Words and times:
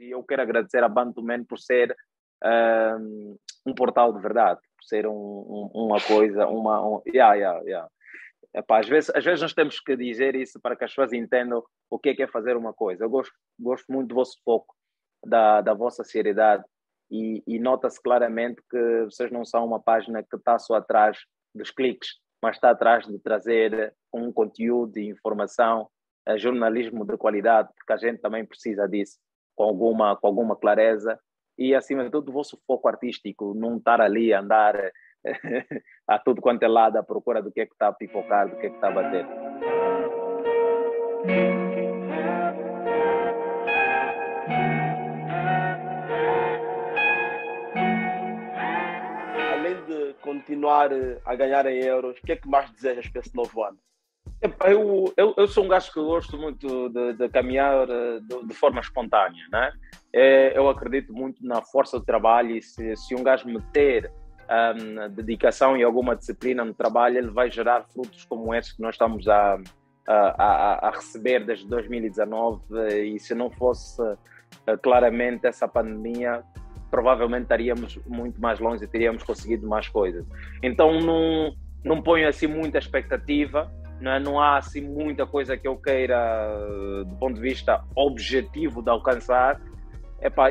E 0.00 0.10
eu 0.12 0.22
quero 0.24 0.40
agradecer 0.40 0.82
a 0.82 0.88
Bantuman 0.88 1.44
por 1.44 1.58
ser 1.58 1.94
um, 2.42 3.36
um, 3.66 3.74
portal 3.74 4.14
de 4.14 4.20
verdade, 4.20 4.58
por 4.58 4.84
ser 4.84 5.06
um, 5.06 5.12
um, 5.12 5.70
uma 5.74 6.00
coisa, 6.00 6.46
uma. 6.46 6.80
Um, 6.80 7.02
yeah, 7.06 7.34
yeah, 7.34 7.60
yeah. 7.64 7.88
Epá, 8.54 8.80
às, 8.80 8.88
vezes, 8.88 9.10
às 9.14 9.22
vezes 9.22 9.42
nós 9.42 9.52
temos 9.52 9.78
que 9.78 9.94
dizer 9.94 10.34
isso 10.34 10.58
para 10.58 10.74
que 10.74 10.84
as 10.84 10.90
pessoas 10.90 11.12
entendam 11.12 11.62
o 11.90 11.98
que 11.98 12.08
é, 12.08 12.14
que 12.14 12.22
é 12.22 12.26
fazer 12.26 12.56
uma 12.56 12.72
coisa. 12.72 13.04
Eu 13.04 13.10
gosto, 13.10 13.32
gosto 13.58 13.92
muito 13.92 14.08
do 14.08 14.14
vosso 14.14 14.40
foco, 14.42 14.74
da, 15.24 15.60
da 15.60 15.74
vossa 15.74 16.02
seriedade, 16.02 16.64
e, 17.10 17.42
e 17.46 17.58
nota-se 17.58 18.00
claramente 18.02 18.62
que 18.70 19.04
vocês 19.04 19.30
não 19.30 19.44
são 19.44 19.66
uma 19.66 19.80
página 19.80 20.22
que 20.22 20.34
está 20.34 20.58
só 20.58 20.76
atrás 20.76 21.18
dos 21.54 21.70
cliques, 21.70 22.08
mas 22.42 22.56
está 22.56 22.70
atrás 22.70 23.06
de 23.06 23.18
trazer 23.18 23.94
um 24.12 24.32
conteúdo 24.32 24.96
e 24.98 25.10
informação, 25.10 25.88
uh, 26.28 26.38
jornalismo 26.38 27.04
de 27.04 27.16
qualidade, 27.18 27.68
porque 27.76 27.92
a 27.92 27.96
gente 27.96 28.20
também 28.20 28.46
precisa 28.46 28.88
disso, 28.88 29.18
com 29.60 29.64
alguma, 29.64 30.16
com 30.16 30.26
alguma 30.26 30.56
clareza 30.56 31.20
e, 31.58 31.74
acima 31.74 32.02
de 32.02 32.10
tudo, 32.10 32.30
o 32.30 32.32
vosso 32.32 32.58
foco 32.66 32.88
artístico, 32.88 33.52
não 33.54 33.76
estar 33.76 34.00
ali 34.00 34.32
a 34.32 34.40
andar 34.40 34.74
a 36.08 36.18
tudo 36.18 36.40
quanto 36.40 36.62
é 36.62 36.68
lado 36.68 36.96
à 36.96 37.02
procura 37.02 37.42
do 37.42 37.52
que 37.52 37.60
é 37.60 37.66
que 37.66 37.74
está 37.74 37.88
a 37.88 37.92
pipocar, 37.92 38.48
do 38.48 38.56
que 38.56 38.68
é 38.68 38.70
que 38.70 38.76
está 38.76 38.88
a 38.88 38.90
bater. 38.90 39.26
Além 49.52 49.84
de 49.84 50.14
continuar 50.22 50.88
a 51.26 51.34
ganhar 51.34 51.66
em 51.66 51.84
euros, 51.84 52.18
o 52.18 52.22
que 52.22 52.32
é 52.32 52.36
que 52.36 52.48
mais 52.48 52.70
desejas 52.70 53.06
para 53.10 53.20
esse 53.20 53.36
novo 53.36 53.62
ano? 53.62 53.78
Eu, 54.42 55.12
eu, 55.18 55.34
eu 55.36 55.46
sou 55.46 55.64
um 55.64 55.68
gajo 55.68 55.92
que 55.92 56.00
gosto 56.00 56.38
muito 56.38 56.88
de, 56.88 57.12
de 57.12 57.28
caminhar 57.28 57.86
eh, 57.90 58.20
de, 58.20 58.46
de, 58.46 58.54
forma 58.54 58.80
espontânea, 58.80 59.44
né? 59.52 59.70
É, 60.14 60.56
eu 60.56 60.66
acredito 60.68 61.12
muito 61.12 61.44
na 61.46 61.60
força 61.60 61.98
do 61.98 62.04
trabalho 62.04 62.56
e 62.56 62.62
se, 62.62 62.96
se 62.96 63.14
um 63.14 63.22
gajo 63.22 63.46
meter 63.46 64.10
um, 64.50 65.08
dedicação 65.10 65.76
e 65.76 65.82
alguma 65.82 66.16
disciplina 66.16 66.64
no 66.64 66.72
trabalho, 66.72 67.18
ele 67.18 67.30
vai 67.30 67.50
gerar 67.50 67.84
frutos 67.84 68.24
como 68.24 68.54
esses 68.54 68.72
que 68.72 68.82
nós 68.82 68.94
estamos 68.94 69.28
a, 69.28 69.60
a, 70.06 70.88
a, 70.88 70.90
receber 70.90 71.44
desde 71.44 71.68
2019 71.68 72.62
e 73.14 73.18
se 73.18 73.34
não 73.34 73.50
fosse 73.50 74.02
uh, 74.02 74.16
claramente 74.82 75.46
essa 75.46 75.68
pandemia, 75.68 76.42
provavelmente 76.90 77.42
estaríamos 77.42 77.96
muito 78.06 78.40
mais 78.40 78.58
longe 78.58 78.84
e 78.84 78.88
teríamos 78.88 79.22
conseguido 79.22 79.68
mais 79.68 79.86
coisas. 79.86 80.26
Então 80.62 81.00
não, 81.00 81.54
não 81.84 82.02
ponho 82.02 82.28
assim 82.28 82.48
muita 82.48 82.78
expectativa, 82.78 83.70
não, 84.00 84.10
é? 84.10 84.20
não 84.20 84.40
há 84.40 84.56
assim 84.56 84.80
muita 84.80 85.26
coisa 85.26 85.56
que 85.56 85.68
eu 85.68 85.76
queira, 85.76 86.16
do 87.06 87.16
ponto 87.16 87.34
de 87.34 87.40
vista 87.40 87.82
objetivo, 87.94 88.82
de 88.82 88.90
alcançar. 88.90 89.60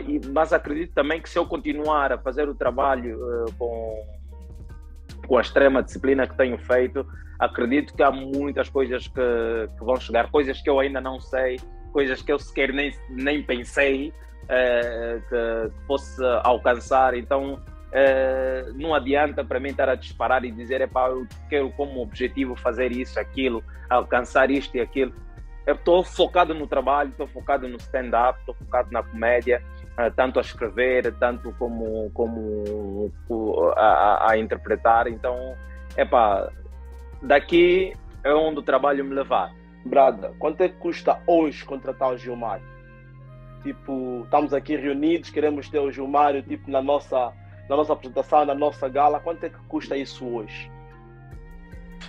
E, 0.08 0.28
mas 0.30 0.52
acredito 0.52 0.94
também 0.94 1.22
que 1.22 1.30
se 1.30 1.38
eu 1.38 1.46
continuar 1.46 2.12
a 2.12 2.18
fazer 2.18 2.50
o 2.50 2.56
trabalho 2.56 3.18
uh, 3.18 3.54
com, 3.58 4.08
com 5.28 5.38
a 5.38 5.42
extrema 5.42 5.84
disciplina 5.84 6.28
que 6.28 6.36
tenho 6.36 6.58
feito, 6.58 7.06
acredito 7.38 7.94
que 7.94 8.02
há 8.02 8.12
muitas 8.12 8.70
coisas 8.70 9.08
que, 9.08 9.70
que 9.78 9.86
vão 9.86 9.96
chegar, 9.98 10.30
coisas 10.32 10.60
que 10.62 10.70
eu 10.70 10.80
ainda 10.80 11.00
não 11.00 11.20
sei, 11.20 11.60
coisas 11.92 12.22
que 12.22 12.32
eu 12.32 12.40
sequer 12.40 12.74
nem, 12.74 12.92
nem 13.10 13.44
pensei 13.44 14.10
uh, 14.10 15.22
que 15.30 15.86
fosse 15.86 16.24
alcançar. 16.44 17.14
Então, 17.14 17.62
Uh, 17.90 18.72
não 18.76 18.94
adianta 18.94 19.44
para 19.44 19.60
mim 19.60 19.70
estar 19.70 19.90
a 19.90 19.96
disparar 19.96 20.46
e 20.46 20.52
dizer, 20.52 20.80
epá, 20.82 21.08
eu 21.08 21.28
quero 21.50 21.72
como 21.72 22.02
objetivo 22.02 22.56
fazer 22.56 22.92
isso, 22.92 23.20
aquilo, 23.20 23.64
alcançar 23.90 24.52
isto 24.52 24.78
e 24.78 24.80
aquilo. 24.80 25.12
Eu 25.66 25.76
estou 25.76 26.04
focado 26.04 26.54
no 26.54 26.68
trabalho, 26.68 27.10
estou 27.10 27.28
focado 27.28 27.68
no 27.68 27.78
stand-up, 27.78 28.40
estou 28.40 28.54
focado 28.56 28.92
na 28.92 29.02
comédia, 29.02 29.64
uh, 29.94 30.12
tanto 30.16 30.38
a 30.40 30.42
escrever, 30.42 31.12
tanto 31.16 31.52
como, 31.58 32.12
como 32.12 33.12
uh, 33.30 33.74
a, 33.76 34.32
a, 34.32 34.38
interpretar. 34.38 35.08
Então, 35.08 35.56
epá, 35.98 36.52
daqui 37.22 37.94
é 38.24 38.34
onde 38.34 38.60
o 38.60 38.64
trabalho 38.64 39.04
me 39.04 39.16
levar. 39.16 39.52
Brada, 39.84 40.34
quanto 40.38 40.62
é 40.62 40.70
que 40.70 40.76
custa 40.76 41.20
hoje 41.26 41.66
contratar 41.66 42.14
o 42.14 42.18
Gilmário? 42.18 42.66
Tipo, 43.64 44.22
estamos 44.24 44.54
aqui 44.54 44.76
reunidos, 44.76 45.30
queremos 45.30 45.68
ter 45.70 45.80
o 45.80 45.92
Gilmário 45.92 46.42
tipo, 46.44 46.70
na 46.70 46.82
nossa 46.82 47.34
na 47.70 47.76
nossa 47.76 47.94
apresentação, 47.94 48.46
na 48.46 48.56
nossa 48.56 48.90
gala. 48.90 49.20
Quanto 49.20 49.44
é 49.46 49.50
que 49.50 49.60
custa 49.68 49.96
isso 49.96 50.28
hoje? 50.28 50.72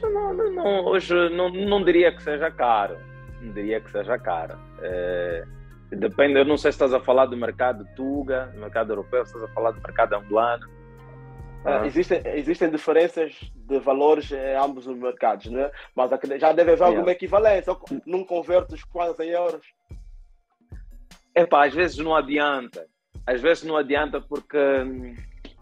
Não, 0.03 0.32
não, 0.32 0.50
não 0.50 0.84
hoje 0.87 1.15
não, 1.31 1.50
não 1.50 1.84
diria 1.84 2.10
que 2.10 2.22
seja 2.22 2.50
caro. 2.50 2.97
Não 3.43 3.53
diria 3.53 3.81
que 3.81 3.91
seja 3.91 4.19
caro. 4.19 4.59
É, 4.81 5.44
depende, 5.91 6.38
eu 6.38 6.44
não 6.44 6.56
sei 6.56 6.72
se 6.72 6.76
estás 6.76 6.94
a 6.94 7.00
falar 7.00 7.26
do 7.26 7.37
mercado 7.37 7.87
Tuga, 7.94 8.47
do 8.47 8.60
mercado 8.60 8.93
europeu, 8.93 9.25
se 9.25 9.32
estás 9.32 9.50
a 9.50 9.54
falar 9.54 9.72
do 9.72 9.81
mercado 9.82 10.15
angolano. 10.15 10.66
Ah. 11.65 11.84
Existem, 11.84 12.22
existem 12.25 12.70
diferenças 12.70 13.38
de 13.54 13.78
valores 13.81 14.32
em 14.32 14.56
ambos 14.56 14.87
os 14.87 14.97
mercados, 14.97 15.47
né? 15.50 15.70
mas 15.94 16.10
já 16.38 16.53
deve 16.53 16.72
haver 16.72 16.84
alguma 16.84 17.10
equivalência. 17.10 17.76
Não 18.06 18.25
convertes 18.25 18.82
quase 18.84 19.22
em 19.22 19.28
euros? 19.28 19.66
Epá, 21.34 21.66
às 21.66 21.75
vezes 21.75 21.99
não 21.99 22.15
adianta. 22.16 22.87
Às 23.26 23.43
vezes 23.43 23.65
não 23.65 23.76
adianta 23.76 24.20
porque 24.22 24.56
hum, 24.56 25.15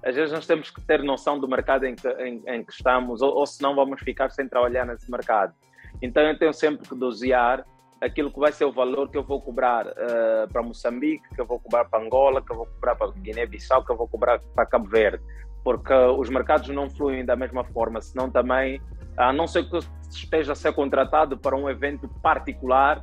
às 0.03 0.15
vezes 0.15 0.33
nós 0.33 0.47
temos 0.47 0.71
que 0.71 0.81
ter 0.81 1.03
noção 1.03 1.39
do 1.39 1.49
mercado 1.49 1.85
em 1.85 1.95
que, 1.95 2.09
em, 2.09 2.43
em 2.47 2.65
que 2.65 2.73
estamos, 2.73 3.21
ou, 3.21 3.35
ou 3.35 3.47
senão 3.47 3.75
vamos 3.75 4.01
ficar 4.01 4.31
sem 4.31 4.49
trabalhar 4.49 4.85
nesse 4.85 5.11
mercado. 5.11 5.53
Então 6.01 6.23
eu 6.23 6.39
tenho 6.39 6.53
sempre 6.53 6.89
que 6.89 6.95
dosear 6.95 7.65
aquilo 8.01 8.31
que 8.31 8.39
vai 8.39 8.53
ser 8.53 8.65
o 8.65 8.73
valor 8.73 9.11
que 9.11 9.19
eu 9.19 9.25
vou 9.25 9.41
cobrar 9.41 9.87
uh, 9.87 10.49
para 10.53 10.63
Moçambique, 10.63 11.29
que 11.35 11.41
eu 11.41 11.47
vou 11.47 11.59
cobrar 11.59 11.85
para 11.85 12.03
Angola, 12.03 12.41
que 12.41 12.53
eu 12.53 12.57
vou 12.57 12.67
cobrar 12.67 12.95
para 12.95 13.11
Guiné-Bissau, 13.11 13.85
que 13.85 13.91
eu 13.91 13.97
vou 13.97 14.07
cobrar 14.07 14.39
para 14.55 14.67
Cabo 14.67 14.89
Verde, 14.89 15.23
porque 15.65 15.93
os 15.93 16.29
mercados 16.31 16.69
não 16.69 16.89
fluem 16.89 17.25
da 17.25 17.35
mesma 17.35 17.65
forma, 17.65 18.01
senão 18.01 18.31
também, 18.31 18.81
a 19.17 19.33
não 19.33 19.49
ser 19.49 19.69
que 19.69 19.79
esteja 20.11 20.53
a 20.53 20.55
ser 20.55 20.73
contratado 20.73 21.37
para 21.37 21.57
um 21.57 21.69
evento 21.69 22.09
particular, 22.23 23.03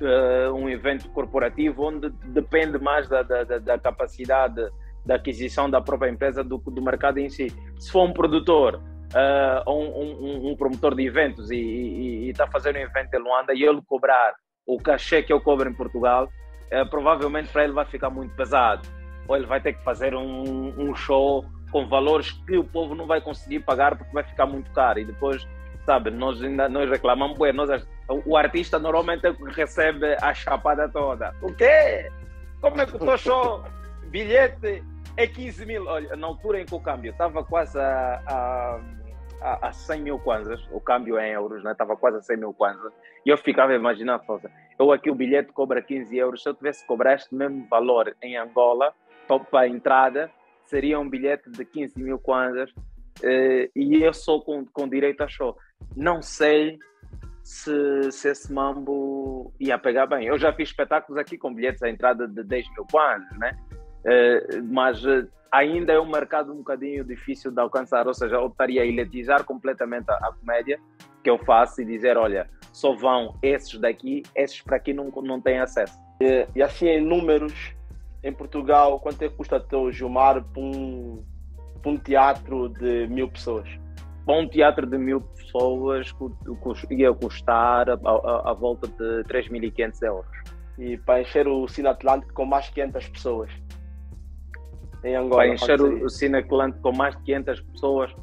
uh, 0.00 0.54
um 0.54 0.68
evento 0.68 1.10
corporativo, 1.10 1.82
onde 1.82 2.10
depende 2.28 2.78
mais 2.78 3.08
da, 3.08 3.22
da, 3.22 3.42
da 3.42 3.78
capacidade 3.78 4.70
da 5.10 5.16
aquisição 5.16 5.68
da 5.68 5.80
própria 5.80 6.08
empresa 6.08 6.44
do, 6.44 6.58
do 6.58 6.80
mercado 6.80 7.18
em 7.18 7.28
si. 7.28 7.48
Se 7.80 7.90
for 7.90 8.08
um 8.08 8.12
produtor 8.12 8.76
uh, 8.76 9.62
ou 9.66 9.82
um, 9.82 10.12
um, 10.12 10.50
um, 10.52 10.56
promotor 10.56 10.94
de 10.94 11.04
eventos 11.04 11.50
e 11.50 12.28
está 12.30 12.46
fazendo 12.46 12.76
um 12.76 12.82
evento 12.82 13.12
em 13.12 13.18
Luanda 13.18 13.52
e 13.52 13.64
ele 13.64 13.80
cobrar 13.88 14.34
o 14.64 14.78
cachê 14.78 15.20
que 15.20 15.32
eu 15.32 15.40
cobro 15.40 15.68
em 15.68 15.74
Portugal, 15.74 16.26
uh, 16.26 16.88
provavelmente 16.88 17.48
para 17.48 17.64
ele 17.64 17.72
vai 17.72 17.84
ficar 17.86 18.08
muito 18.08 18.32
pesado. 18.36 18.86
Ou 19.26 19.36
ele 19.36 19.46
vai 19.46 19.60
ter 19.60 19.72
que 19.72 19.82
fazer 19.82 20.14
um, 20.14 20.72
um 20.78 20.94
show 20.94 21.44
com 21.72 21.88
valores 21.88 22.30
que 22.46 22.56
o 22.56 22.62
povo 22.62 22.94
não 22.94 23.08
vai 23.08 23.20
conseguir 23.20 23.60
pagar 23.60 23.98
porque 23.98 24.12
vai 24.12 24.22
ficar 24.22 24.46
muito 24.46 24.70
caro. 24.70 25.00
E 25.00 25.04
depois, 25.04 25.44
sabe, 25.84 26.12
nós 26.12 26.40
ainda 26.40 26.68
nós 26.68 26.88
reclamamos, 26.88 27.36
ué, 27.40 27.52
nós, 27.52 27.84
o 28.24 28.36
artista 28.36 28.78
normalmente 28.78 29.26
é 29.26 29.34
recebe 29.56 30.16
a 30.22 30.32
chapada 30.32 30.88
toda. 30.88 31.34
O 31.42 31.52
quê? 31.52 32.08
Como 32.60 32.80
é 32.80 32.86
que 32.86 32.94
o 32.94 32.98
teu 33.00 33.18
show 33.18 33.64
bilhete 34.10 34.84
é 35.22 35.26
15 35.26 35.66
mil. 35.66 35.86
Olha, 35.86 36.16
na 36.16 36.26
altura 36.26 36.60
em 36.60 36.64
que 36.64 36.74
o 36.74 36.80
câmbio 36.80 37.12
estava 37.12 37.44
quase 37.44 37.78
a, 37.78 38.80
a, 39.42 39.68
a 39.68 39.72
100 39.72 40.02
mil 40.02 40.18
kwanzas, 40.18 40.60
o 40.72 40.80
câmbio 40.80 41.18
é 41.18 41.28
em 41.28 41.32
euros, 41.32 41.62
né? 41.62 41.72
estava 41.72 41.96
quase 41.96 42.18
a 42.18 42.22
100 42.22 42.36
mil 42.38 42.54
kwanzas, 42.54 42.92
e 43.24 43.30
eu 43.30 43.36
ficava 43.36 43.74
imaginando, 43.74 44.22
eu 44.78 44.92
aqui 44.92 45.10
o 45.10 45.14
bilhete 45.14 45.52
cobra 45.52 45.82
15 45.82 46.16
euros, 46.16 46.42
se 46.42 46.48
eu 46.48 46.54
tivesse 46.54 46.82
que 46.82 46.86
cobrar 46.86 47.14
este 47.14 47.34
mesmo 47.34 47.66
valor 47.68 48.14
em 48.22 48.36
Angola, 48.36 48.94
para 49.50 49.60
a 49.60 49.68
entrada, 49.68 50.30
seria 50.64 50.98
um 50.98 51.08
bilhete 51.08 51.50
de 51.50 51.64
15 51.64 52.02
mil 52.02 52.18
kwanzas, 52.18 52.72
eh, 53.22 53.70
e 53.76 54.02
eu 54.02 54.12
sou 54.12 54.42
com, 54.42 54.64
com 54.66 54.88
direito 54.88 55.22
a 55.22 55.28
show. 55.28 55.56
Não 55.96 56.20
sei 56.20 56.78
se, 57.44 58.10
se 58.10 58.28
esse 58.28 58.52
mambo 58.52 59.52
ia 59.60 59.78
pegar 59.78 60.06
bem. 60.06 60.26
Eu 60.26 60.38
já 60.38 60.52
fiz 60.52 60.70
espetáculos 60.70 61.20
aqui 61.20 61.38
com 61.38 61.54
bilhetes 61.54 61.82
à 61.82 61.88
entrada 61.88 62.26
de 62.26 62.42
10 62.42 62.70
mil 62.72 62.86
kwanzas, 62.90 63.38
né? 63.38 63.56
Eh, 64.04 64.60
mas 64.62 65.04
eh, 65.04 65.26
ainda 65.52 65.92
é 65.92 66.00
um 66.00 66.10
mercado 66.10 66.52
um 66.52 66.58
bocadinho 66.58 67.04
difícil 67.04 67.50
de 67.50 67.60
alcançar, 67.60 68.06
ou 68.06 68.14
seja, 68.14 68.36
eu 68.36 68.46
estaria 68.46 68.82
a 68.82 68.86
eletizar 68.86 69.44
completamente 69.44 70.10
a, 70.10 70.14
a, 70.14 70.32
comédia 70.32 70.78
que 71.22 71.28
eu 71.28 71.38
faço 71.38 71.82
e 71.82 71.84
dizer, 71.84 72.16
olha, 72.16 72.48
só 72.72 72.94
vão 72.94 73.34
esses 73.42 73.78
daqui, 73.78 74.22
esses 74.34 74.62
para 74.62 74.76
aqui 74.76 74.92
não, 74.94 75.10
não 75.22 75.40
têm 75.40 75.58
acesso. 75.58 75.98
E, 76.20 76.46
e 76.54 76.62
assim 76.62 76.86
em 76.86 77.00
números, 77.00 77.74
em 78.22 78.32
Portugal, 78.32 79.00
quanto 79.00 79.22
é 79.22 79.28
que 79.28 79.34
custa 79.34 79.60
ter 79.60 79.76
o 79.76 79.90
Gilmar 79.90 80.42
para 80.42 80.62
um, 80.62 81.22
para 81.82 81.90
um 81.90 81.96
teatro 81.96 82.68
de 82.68 83.06
mil 83.08 83.28
pessoas? 83.28 83.68
Para 84.24 84.34
um 84.34 84.48
teatro 84.48 84.86
de 84.86 84.96
mil 84.96 85.20
pessoas 85.20 86.14
ia 86.90 87.12
custar 87.12 87.90
a, 87.90 87.94
a, 87.94 88.50
a 88.50 88.54
volta 88.54 88.86
de 88.86 89.24
3.500 89.24 90.02
euros. 90.02 90.30
E 90.78 90.96
para 90.96 91.20
encher 91.20 91.48
o 91.48 91.66
Cine 91.68 91.88
Atlântico 91.88 92.32
com 92.32 92.46
mais 92.46 92.68
500 92.70 93.08
pessoas? 93.08 93.50
Em 95.04 95.16
Angola. 95.16 95.42
Para 95.42 95.54
encher 95.54 95.80
o, 95.80 96.04
o 96.04 96.10
Cineclante 96.10 96.78
com 96.80 96.92
mais 96.92 97.16
de 97.16 97.22
500 97.22 97.60
pessoas, 97.60 98.16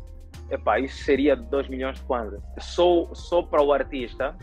epá, 0.49 0.79
isso 0.79 1.03
seria 1.03 1.35
2 1.35 1.67
milhões 1.67 1.97
de 1.99 2.05
kwanza. 2.05 2.41
Só, 2.59 3.09
só 3.13 3.41
para 3.41 3.61
o 3.61 3.73
artista, 3.73 4.35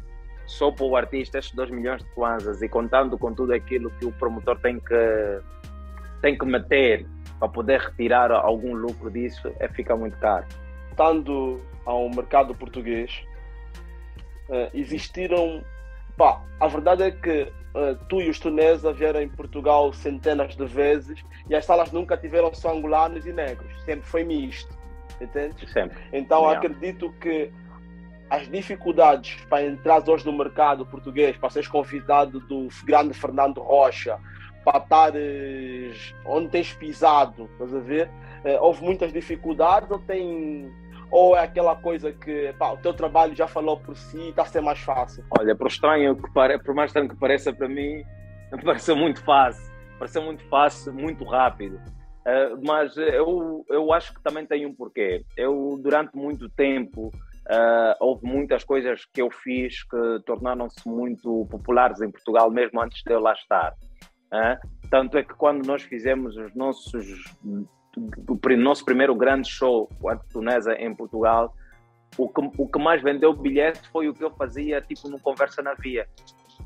só 0.46 0.70
para 0.70 0.84
o 0.84 0.96
artista 0.96 1.38
estes 1.38 1.54
2 1.54 1.70
milhões 1.70 2.02
de 2.02 2.10
kwanzas 2.14 2.60
e 2.62 2.68
contando 2.68 3.16
com 3.16 3.32
tudo 3.32 3.52
aquilo 3.52 3.90
que 3.98 4.06
o 4.06 4.12
promotor 4.12 4.58
tem 4.60 4.78
que, 4.78 5.40
tem 6.20 6.36
que 6.36 6.44
meter 6.44 7.06
para 7.38 7.48
poder 7.48 7.80
retirar 7.80 8.30
algum 8.30 8.74
lucro 8.74 9.10
disso, 9.10 9.52
é, 9.58 9.68
fica 9.68 9.96
muito 9.96 10.16
caro. 10.18 10.46
Estando 10.90 11.60
ao 11.84 12.08
mercado 12.08 12.54
português, 12.54 13.24
uh, 14.48 14.70
existiram. 14.72 15.62
Pá, 16.16 16.40
a 16.60 16.68
verdade 16.68 17.02
é 17.02 17.10
que 17.10 17.52
uh, 17.74 17.96
tu 18.08 18.20
e 18.20 18.30
os 18.30 18.38
Tunesa 18.38 18.92
vieram 18.92 19.20
em 19.20 19.28
Portugal 19.28 19.92
centenas 19.92 20.56
de 20.56 20.64
vezes 20.64 21.22
e 21.48 21.54
as 21.54 21.64
salas 21.64 21.92
nunca 21.92 22.16
tiveram 22.16 22.52
só 22.54 22.72
angolanos 22.72 23.26
e 23.26 23.32
negros, 23.32 23.70
sempre 23.84 24.06
foi 24.06 24.24
misto, 24.24 24.76
entende? 25.20 25.68
Sempre. 25.70 25.98
Então 26.12 26.48
acredito 26.48 27.12
que 27.20 27.50
as 28.30 28.48
dificuldades 28.48 29.36
para 29.48 29.64
entrar 29.64 30.08
hoje 30.08 30.24
no 30.24 30.32
mercado 30.32 30.86
português, 30.86 31.36
para 31.36 31.50
seres 31.50 31.68
convidado 31.68 32.40
do 32.40 32.68
grande 32.84 33.12
Fernando 33.12 33.60
Rocha, 33.60 34.18
para 34.64 34.78
estares 34.78 36.14
onde 36.24 36.48
tens 36.48 36.72
pisado, 36.72 37.48
estás 37.52 37.74
a 37.74 37.80
ver? 37.80 38.08
Uh, 38.44 38.62
houve 38.62 38.82
muitas 38.82 39.12
dificuldades 39.12 39.90
ou 39.90 39.98
tem 39.98 40.72
ou 41.10 41.36
é 41.36 41.40
aquela 41.40 41.76
coisa 41.76 42.12
que 42.12 42.52
pá, 42.58 42.72
o 42.72 42.76
teu 42.76 42.92
trabalho 42.92 43.34
já 43.34 43.46
falou 43.46 43.78
por 43.78 43.96
si 43.96 44.18
e 44.18 44.28
está 44.30 44.42
a 44.42 44.46
ser 44.46 44.60
mais 44.60 44.78
fácil? 44.80 45.24
Olha, 45.38 45.54
por 45.54 45.68
estranho 45.68 46.16
que 46.16 46.32
pare... 46.32 46.58
por 46.58 46.74
mais 46.74 46.90
estranho 46.90 47.08
que 47.08 47.16
pareça 47.16 47.52
para 47.52 47.68
mim, 47.68 48.04
pareceu 48.64 48.96
muito 48.96 49.22
fácil, 49.22 49.72
pareceu 49.98 50.22
muito 50.22 50.44
fácil, 50.48 50.92
muito 50.92 51.24
rápido. 51.24 51.80
Uh, 52.26 52.58
mas 52.66 52.96
eu, 52.96 53.64
eu 53.68 53.92
acho 53.92 54.14
que 54.14 54.22
também 54.22 54.46
tem 54.46 54.64
um 54.64 54.74
porquê. 54.74 55.24
Eu, 55.36 55.78
durante 55.82 56.16
muito 56.16 56.48
tempo, 56.48 57.08
uh, 57.08 57.94
houve 58.00 58.26
muitas 58.26 58.64
coisas 58.64 59.04
que 59.12 59.20
eu 59.20 59.30
fiz 59.30 59.82
que 59.82 60.20
tornaram-se 60.24 60.88
muito 60.88 61.46
populares 61.50 62.00
em 62.00 62.10
Portugal, 62.10 62.50
mesmo 62.50 62.80
antes 62.80 63.02
de 63.02 63.12
eu 63.12 63.20
lá 63.20 63.34
estar. 63.34 63.74
Uh, 64.32 64.88
tanto 64.90 65.18
é 65.18 65.22
que 65.22 65.34
quando 65.34 65.66
nós 65.66 65.82
fizemos 65.82 66.36
os 66.36 66.54
nossos 66.54 67.04
o 67.96 68.56
nosso 68.56 68.84
primeiro 68.84 69.14
grande 69.14 69.48
show, 69.48 69.88
Arte 70.06 70.28
Tunesa, 70.30 70.74
em 70.74 70.94
Portugal, 70.94 71.54
o 72.16 72.28
que, 72.28 72.50
o 72.58 72.68
que 72.68 72.78
mais 72.78 73.02
vendeu 73.02 73.32
bilhetes 73.34 73.84
foi 73.86 74.08
o 74.08 74.14
que 74.14 74.22
eu 74.22 74.30
fazia, 74.30 74.80
tipo, 74.80 75.08
no 75.08 75.18
Conversa 75.18 75.62
na 75.62 75.74
Via. 75.74 76.06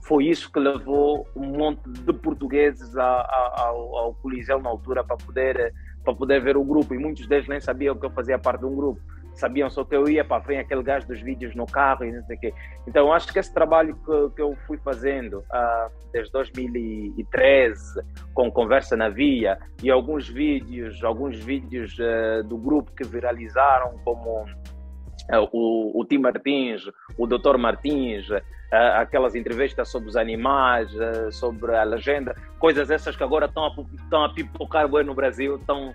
Foi 0.03 0.27
isso 0.27 0.53
que 0.53 0.59
levou 0.59 1.27
um 1.35 1.47
monte 1.47 1.89
de 1.89 2.13
portugueses 2.13 2.97
a, 2.97 3.05
a, 3.05 3.55
ao, 3.67 3.97
ao 3.97 4.15
Coliseu 4.15 4.61
na 4.61 4.69
altura 4.69 5.03
para 5.03 5.17
poder, 5.17 5.73
para 6.05 6.15
poder 6.15 6.43
ver 6.43 6.57
o 6.57 6.65
grupo. 6.65 6.95
E 6.95 6.99
muitos 6.99 7.27
deles 7.27 7.49
nem 7.49 7.61
sabiam 7.61 7.97
que 7.97 8.05
eu 8.05 8.11
fazia 8.11 8.39
parte 8.39 8.61
de 8.61 8.67
um 8.67 8.77
grupo 8.77 9.01
sabiam 9.39 9.71
só 9.71 9.85
que 9.85 9.95
eu 9.95 10.09
ia 10.09 10.25
para 10.25 10.43
ver 10.43 10.59
aquele 10.59 10.83
gajo 10.83 11.07
dos 11.07 11.21
vídeos 11.21 11.55
no 11.55 11.67
carro 11.67 12.05
e 12.05 12.13
não 12.13 12.23
sei 12.25 12.37
o 12.37 12.41
quê. 12.41 12.55
Então 12.87 13.13
acho 13.13 13.33
que 13.33 13.39
esse 13.39 13.53
trabalho 13.53 13.95
que, 13.97 14.37
que 14.37 14.43
eu 14.43 14.57
fui 14.67 14.79
fazendo 14.79 15.39
uh, 15.39 15.91
desde 16.13 16.33
2013 16.33 18.03
com 18.35 18.51
Conversa 18.51 18.97
na 18.97 19.09
Via 19.09 19.59
e 19.83 19.91
alguns 19.91 20.29
vídeos, 20.29 21.03
alguns 21.05 21.39
vídeos 21.39 21.97
uh, 21.99 22.43
do 22.45 22.57
grupo 22.57 22.93
que 22.93 23.05
viralizaram 23.05 23.99
como 24.05 24.43
uh, 24.43 25.49
o, 25.53 26.01
o 26.01 26.05
Tim 26.05 26.19
Martins, 26.19 26.83
o 27.17 27.27
Dr. 27.27 27.57
Martins, 27.59 28.29
aquelas 28.71 29.35
entrevistas 29.35 29.89
sobre 29.89 30.11
os 30.11 30.17
animais, 30.17 30.91
sobre 31.31 31.75
a 31.75 31.83
legenda, 31.85 32.35
coisas 32.59 32.91
essas 32.91 33.17
que 33.17 33.23
agora 33.25 33.47
estão 33.47 33.65
a, 33.65 33.75
estão 33.95 34.25
a 34.25 34.29
pipocar 34.29 34.87
no 34.87 35.15
Brasil, 35.15 35.57
estão, 35.57 35.95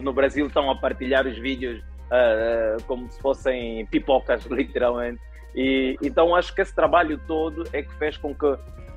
no 0.00 0.12
Brasil 0.12 0.46
estão 0.46 0.70
a 0.70 0.76
partilhar 0.76 1.26
os 1.26 1.36
vídeos 1.36 1.82
uh, 2.12 2.82
como 2.84 3.10
se 3.10 3.20
fossem 3.20 3.86
pipocas, 3.86 4.44
literalmente. 4.50 5.20
E, 5.54 5.96
então 6.02 6.34
acho 6.34 6.54
que 6.54 6.60
esse 6.60 6.74
trabalho 6.74 7.20
todo 7.26 7.64
é 7.72 7.82
que 7.82 7.92
fez 7.94 8.16
com 8.16 8.34
que 8.34 8.46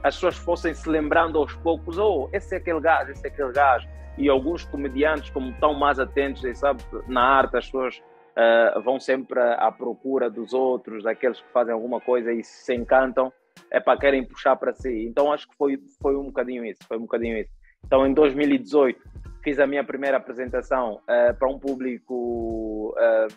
as 0.03 0.15
pessoas 0.15 0.37
fossem 0.37 0.73
se 0.73 0.87
lembrando 0.87 1.39
aos 1.39 1.53
poucos, 1.55 1.97
oh, 1.97 2.29
esse 2.31 2.53
é 2.53 2.57
aquele 2.57 2.79
gajo, 2.79 3.11
esse 3.11 3.25
é 3.25 3.29
aquele 3.29 3.51
gajo. 3.51 3.87
E 4.17 4.29
alguns 4.29 4.63
comediantes, 4.63 5.29
como 5.31 5.49
estão 5.49 5.73
mais 5.73 5.99
atentos, 5.99 6.43
e 6.43 6.53
sabe, 6.53 6.81
na 7.07 7.21
arte 7.21 7.57
as 7.57 7.65
pessoas 7.65 7.97
uh, 7.97 8.81
vão 8.81 8.99
sempre 8.99 9.39
à 9.39 9.71
procura 9.71 10.29
dos 10.29 10.53
outros, 10.53 11.03
daqueles 11.03 11.41
que 11.41 11.51
fazem 11.51 11.73
alguma 11.73 11.99
coisa 11.99 12.31
e 12.31 12.43
se 12.43 12.73
encantam, 12.73 13.33
é 13.71 13.79
para 13.79 13.99
querem 13.99 14.23
puxar 14.23 14.55
para 14.55 14.73
si. 14.73 15.05
Então 15.05 15.33
acho 15.33 15.49
que 15.49 15.55
foi, 15.57 15.77
foi 16.01 16.15
um 16.15 16.25
bocadinho 16.25 16.63
isso, 16.63 16.79
foi 16.87 16.97
um 16.97 17.01
bocadinho 17.01 17.37
isso. 17.37 17.49
Então 17.83 18.05
em 18.05 18.13
2018 18.13 18.99
fiz 19.45 19.59
a 19.59 19.67
minha 19.67 19.83
primeira 19.83 20.17
apresentação 20.17 20.95
uh, 20.95 21.37
para 21.37 21.47
um 21.47 21.59
público 21.59 22.95
uh, 22.97 23.27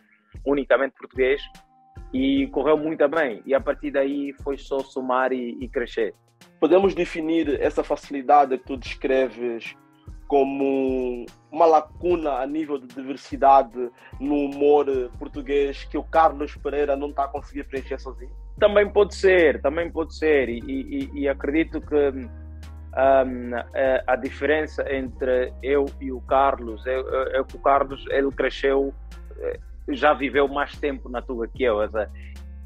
unicamente 0.47 0.95
português 0.99 1.43
e 2.15 2.47
correu 2.47 2.79
muito 2.79 3.07
bem. 3.09 3.43
E 3.45 3.55
a 3.55 3.61
partir 3.61 3.91
daí 3.91 4.33
foi 4.43 4.57
só 4.57 4.79
somar 4.79 5.33
e, 5.35 5.59
e, 5.61 5.69
crescer. 5.69 6.15
Podemos 6.59 6.95
definir 6.95 7.61
essa 7.61 7.85
facilidade 7.85 8.57
que 8.57 8.65
tu 8.65 8.79
descreves 8.79 9.77
como 10.27 11.27
uma 11.53 11.67
lacuna 11.67 12.39
a 12.39 12.47
nível 12.47 12.79
de 12.79 12.87
diversidade 12.87 13.91
no 14.19 14.35
humor 14.35 14.87
português 15.19 15.85
que 15.85 15.99
o 15.99 16.03
Carlos 16.03 16.57
Pereira 16.57 16.97
não 16.97 17.11
está 17.11 17.25
a 17.25 17.29
conseguir 17.29 17.65
preencher 17.65 17.99
sozinho? 17.99 18.33
Também 18.59 18.91
pode 18.91 19.15
ser, 19.15 19.61
também 19.61 19.91
pode 19.91 20.17
ser. 20.17 20.49
E, 20.49 20.59
e, 20.67 21.11
e 21.21 21.29
acredito 21.29 21.83
que 21.83 22.29
um, 22.99 23.55
a, 23.55 24.13
a, 24.13 24.17
diferença 24.17 24.85
entre 24.93 25.53
eu 25.63 25.87
e 26.01 26.11
o 26.11 26.21
Carlos 26.23 26.85
é, 26.85 26.99
é, 27.39 27.45
que 27.45 27.55
o 27.55 27.61
Carlos 27.61 28.05
ele 28.11 28.31
cresceu, 28.33 28.93
eh, 29.39 29.61
já 29.91 30.13
viveu 30.13 30.49
mais 30.49 30.77
tempo 30.77 31.09
na 31.09 31.23
Tuga 31.23 31.47
que 31.47 31.63
eu. 31.63 31.79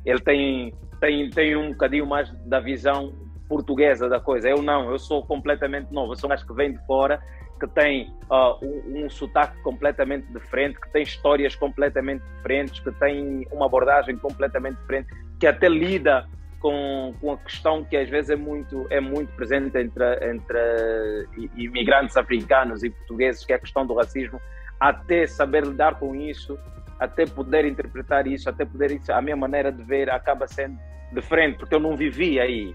Ele 0.05 0.21
tem, 0.21 0.75
tem, 1.01 1.29
tem 1.29 1.57
um 1.57 1.73
bocadinho 1.73 2.07
mais 2.07 2.33
da 2.47 2.61
visão 2.61 3.13
portuguesa 3.47 4.09
da 4.09 4.19
coisa. 4.19 4.49
Eu 4.49 4.63
não, 4.63 4.91
eu 4.91 4.99
sou 4.99 5.23
completamente 5.25 5.93
novo. 5.93 6.13
Eu 6.13 6.17
sou 6.17 6.29
mais 6.29 6.43
que 6.43 6.53
vem 6.55 6.73
de 6.73 6.87
fora, 6.87 7.23
que 7.61 7.67
tem 7.69 8.11
uh, 8.31 8.65
um, 8.65 9.05
um 9.05 9.11
sotaque 9.11 9.61
completamente 9.63 10.27
diferente, 10.33 10.81
que 10.81 10.91
tem 10.93 11.03
histórias 11.03 11.55
completamente 11.55 12.23
diferentes, 12.37 12.81
que 12.81 12.91
tem 12.93 13.47
uma 13.53 13.67
abordagem 13.67 14.17
completamente 14.17 14.79
diferente, 14.79 15.09
que 15.39 15.47
até 15.47 15.69
lida 15.69 16.27
com, 16.63 17.13
com 17.21 17.33
a 17.33 17.39
questão 17.39 17.83
que 17.83 17.97
às 17.97 18.09
vezes 18.09 18.31
é 18.31 18.37
muito, 18.37 18.87
é 18.89 19.01
muito 19.01 19.35
presente 19.35 19.77
entre, 19.77 20.05
entre 20.31 21.29
imigrantes 21.57 22.17
africanos 22.17 22.85
e 22.85 22.91
portugueses, 22.91 23.45
que 23.45 23.53
é 23.53 23.57
a 23.57 23.59
questão 23.59 23.85
do 23.85 23.95
racismo, 23.95 24.41
até 24.79 25.27
saber 25.27 25.65
lidar 25.65 25.99
com 25.99 26.15
isso, 26.15 26.57
até 27.01 27.27
poder 27.27 27.65
interpretar 27.65 28.29
isso, 28.29 28.49
até 28.49 28.65
poder 28.65 29.01
a 29.09 29.21
minha 29.21 29.37
maneira 29.37 29.73
de 29.73 29.83
ver 29.83 30.09
acaba 30.09 30.47
sendo 30.47 30.79
diferente, 31.13 31.59
porque 31.59 31.75
eu 31.75 31.81
não 31.81 31.97
vivi 31.97 32.39
aí. 32.39 32.75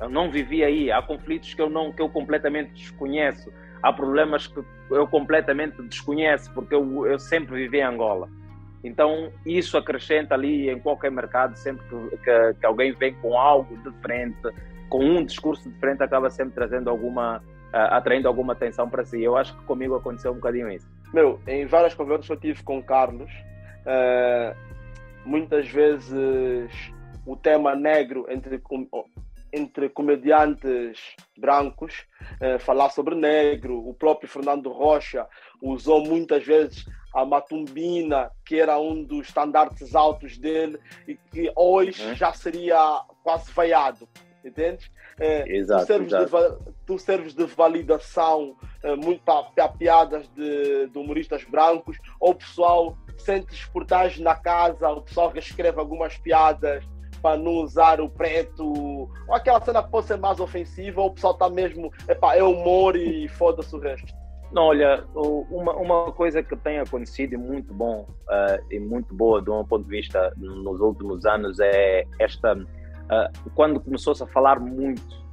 Eu 0.00 0.10
não 0.10 0.30
vivi 0.30 0.62
aí. 0.62 0.92
Há 0.92 1.00
conflitos 1.00 1.54
que 1.54 1.62
eu 1.62 1.70
não 1.70 1.92
que 1.92 2.02
eu 2.02 2.10
completamente 2.10 2.74
desconheço. 2.74 3.50
Há 3.82 3.92
problemas 3.92 4.46
que 4.46 4.62
eu 4.90 5.06
completamente 5.06 5.80
desconheço, 5.82 6.52
porque 6.52 6.74
eu, 6.74 7.06
eu 7.06 7.18
sempre 7.18 7.54
vivi 7.54 7.78
em 7.78 7.84
Angola. 7.84 8.28
Então, 8.84 9.32
isso 9.46 9.78
acrescenta 9.78 10.34
ali 10.34 10.68
em 10.68 10.78
qualquer 10.78 11.10
mercado, 11.10 11.56
sempre 11.56 11.82
que, 11.88 12.18
que, 12.18 12.54
que, 12.60 12.66
alguém 12.66 12.92
vem 12.92 13.14
com 13.14 13.36
algo 13.38 13.74
diferente, 13.78 14.36
com 14.90 15.02
um 15.02 15.24
discurso 15.24 15.68
diferente, 15.70 16.02
acaba 16.02 16.28
sempre 16.28 16.54
trazendo 16.54 16.90
alguma, 16.90 17.42
atraindo 17.72 18.28
alguma 18.28 18.52
atenção 18.52 18.88
para 18.90 19.02
si. 19.02 19.22
Eu 19.22 19.38
acho 19.38 19.56
que 19.56 19.64
comigo 19.64 19.94
aconteceu 19.94 20.32
um 20.32 20.34
bocadinho 20.34 20.70
isso. 20.70 20.86
Meu, 21.14 21.40
em 21.46 21.64
várias 21.64 21.94
conversas 21.94 22.26
que 22.26 22.32
eu 22.32 22.36
tive 22.36 22.62
com 22.62 22.78
o 22.78 22.82
Carlos, 22.82 23.30
uh, 23.86 24.54
muitas 25.24 25.66
vezes 25.68 26.12
o 27.24 27.36
tema 27.36 27.74
negro 27.74 28.26
entre, 28.28 28.60
entre 29.50 29.88
comediantes 29.88 30.98
brancos, 31.38 32.04
uh, 32.40 32.58
falar 32.58 32.90
sobre 32.90 33.14
negro, 33.14 33.78
o 33.88 33.94
próprio 33.94 34.28
Fernando 34.28 34.70
Rocha 34.70 35.26
usou 35.62 36.04
muitas 36.04 36.44
vezes 36.44 36.84
a 37.14 37.24
Matumbina, 37.24 38.30
que 38.44 38.58
era 38.58 38.78
um 38.78 39.02
dos 39.04 39.28
estandartes 39.28 39.94
altos 39.94 40.36
dele 40.36 40.80
e 41.06 41.14
que 41.14 41.50
hoje 41.54 42.04
uhum. 42.04 42.14
já 42.14 42.32
seria 42.32 43.02
quase 43.22 43.52
veiado, 43.52 44.08
entende? 44.44 44.90
É, 45.18 45.48
exato, 45.48 45.82
tu, 45.82 45.86
serves 45.86 46.12
exato. 46.12 46.64
De, 46.64 46.72
tu 46.84 46.98
serves 46.98 47.34
de 47.34 47.44
validação 47.44 48.56
é, 48.82 48.96
muito 48.96 49.22
para 49.22 49.68
piadas 49.68 50.28
de, 50.30 50.88
de, 50.88 50.98
humoristas 50.98 51.44
brancos, 51.44 51.96
ou 52.18 52.32
o 52.32 52.34
pessoal 52.34 52.98
sente 53.16 53.70
portagens 53.70 54.18
na 54.18 54.34
casa, 54.34 54.90
o 54.90 55.02
pessoal 55.02 55.28
reescreve 55.28 55.78
algumas 55.78 56.18
piadas 56.18 56.84
para 57.22 57.38
não 57.38 57.52
usar 57.52 58.00
o 58.00 58.10
preto, 58.10 59.08
ou 59.26 59.34
aquela 59.34 59.60
cena 59.60 59.82
que 59.82 59.90
pode 59.90 60.08
ser 60.08 60.18
mais 60.18 60.40
ofensiva, 60.40 61.00
ou 61.00 61.06
o 61.06 61.14
pessoal 61.14 61.32
está 61.32 61.48
mesmo, 61.48 61.92
epá, 62.08 62.36
é 62.36 62.42
humor 62.42 62.96
e 62.96 63.28
foda-se 63.28 63.74
o 63.74 63.78
resto. 63.78 64.12
Não, 64.54 64.66
olha, 64.66 65.04
uma, 65.14 65.74
uma 65.74 66.12
coisa 66.12 66.40
que 66.40 66.54
tem 66.54 66.78
acontecido 66.78 67.32
e 67.32 67.36
muito 67.36 67.74
bom 67.74 68.06
uh, 68.28 68.64
e 68.70 68.78
muito 68.78 69.12
boa 69.12 69.42
do 69.42 69.52
meu 69.52 69.64
ponto 69.64 69.82
de 69.82 69.90
vista 69.90 70.32
nos 70.36 70.80
últimos 70.80 71.26
anos 71.26 71.58
é 71.58 72.04
esta 72.20 72.54
uh, 72.54 73.50
quando 73.56 73.80
começou-se 73.80 74.22
a 74.22 74.26
falar 74.28 74.60
muito 74.60 75.24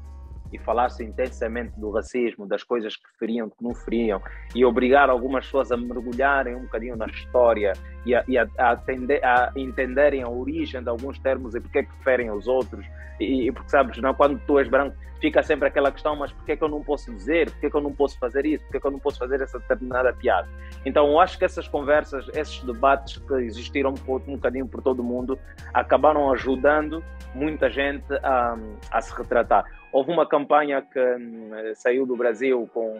e 0.51 0.57
falar-se 0.57 1.03
intensamente 1.03 1.79
do 1.79 1.91
racismo, 1.91 2.47
das 2.47 2.63
coisas 2.63 2.95
que 2.95 3.07
feriam, 3.19 3.47
que 3.47 3.63
não 3.63 3.75
feriam, 3.75 4.19
e 4.55 4.65
obrigar 4.65 5.07
algumas 5.07 5.45
pessoas 5.45 5.71
a 5.71 5.77
mergulharem 5.77 6.55
um 6.55 6.63
bocadinho 6.63 6.97
na 6.97 7.05
história 7.05 7.73
e, 8.05 8.15
a, 8.15 8.23
e 8.27 8.37
a, 8.37 8.47
a, 8.57 8.71
atender, 8.71 9.23
a, 9.23 9.51
entenderem 9.55 10.23
a 10.23 10.29
origem 10.29 10.81
de 10.81 10.89
alguns 10.89 11.19
termos 11.19 11.55
e 11.55 11.59
porque 11.59 11.79
é 11.79 11.83
que 11.83 11.93
preferem 11.93 12.31
os 12.31 12.47
outros. 12.47 12.85
E, 13.19 13.47
e, 13.47 13.51
porque 13.51 13.69
sabes, 13.69 13.97
não, 13.99 14.13
quando 14.13 14.39
tu 14.45 14.57
és 14.57 14.67
branco, 14.67 14.95
fica 15.19 15.43
sempre 15.43 15.67
aquela 15.67 15.91
questão: 15.91 16.15
mas 16.15 16.31
porquê 16.31 16.53
é 16.53 16.55
que 16.55 16.63
eu 16.63 16.67
não 16.67 16.81
posso 16.83 17.11
dizer? 17.13 17.51
Porquê 17.51 17.67
é 17.67 17.69
que 17.69 17.77
eu 17.77 17.81
não 17.81 17.93
posso 17.93 18.17
fazer 18.17 18.45
isso? 18.45 18.63
Porquê 18.63 18.77
é 18.77 18.79
que 18.79 18.87
eu 18.87 18.91
não 18.91 18.99
posso 18.99 19.19
fazer 19.19 19.41
essa 19.41 19.59
determinada 19.59 20.11
piada? 20.13 20.47
Então, 20.85 21.07
eu 21.07 21.19
acho 21.19 21.37
que 21.37 21.45
essas 21.45 21.67
conversas, 21.67 22.27
esses 22.33 22.63
debates 22.63 23.17
que 23.17 23.33
existiram 23.35 23.91
um, 23.91 24.15
um 24.15 24.35
bocadinho 24.35 24.67
por 24.67 24.81
todo 24.81 24.99
o 24.99 25.03
mundo, 25.03 25.37
acabaram 25.73 26.31
ajudando 26.31 27.03
muita 27.35 27.69
gente 27.69 28.11
a, 28.23 28.57
a 28.91 29.01
se 29.01 29.15
retratar. 29.15 29.63
Houve 29.91 30.11
uma 30.11 30.25
campanha 30.25 30.81
que 30.81 30.99
hum, 30.99 31.51
saiu 31.75 32.05
do 32.05 32.15
Brasil 32.15 32.69
com 32.73 32.99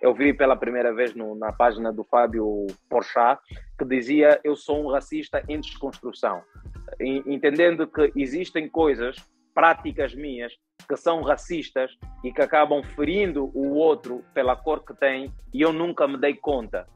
eu 0.00 0.14
vi 0.14 0.32
pela 0.32 0.56
primeira 0.56 0.94
vez 0.94 1.14
no, 1.14 1.34
na 1.34 1.52
página 1.52 1.92
do 1.92 2.02
Fábio 2.04 2.66
Porchat, 2.88 3.40
que 3.78 3.84
dizia 3.84 4.40
eu 4.42 4.56
sou 4.56 4.82
um 4.82 4.90
racista 4.90 5.42
em 5.48 5.60
desconstrução, 5.60 6.42
entendendo 6.98 7.86
que 7.86 8.10
existem 8.16 8.68
coisas, 8.68 9.16
práticas 9.54 10.14
minhas, 10.14 10.52
que 10.88 10.96
são 10.96 11.22
racistas 11.22 11.96
e 12.24 12.32
que 12.32 12.40
acabam 12.40 12.82
ferindo 12.82 13.50
o 13.54 13.74
outro 13.74 14.24
pela 14.32 14.56
cor 14.56 14.84
que 14.84 14.94
tem 14.94 15.32
e 15.52 15.60
eu 15.60 15.72
nunca 15.72 16.08
me 16.08 16.16
dei 16.16 16.34
conta. 16.34 16.86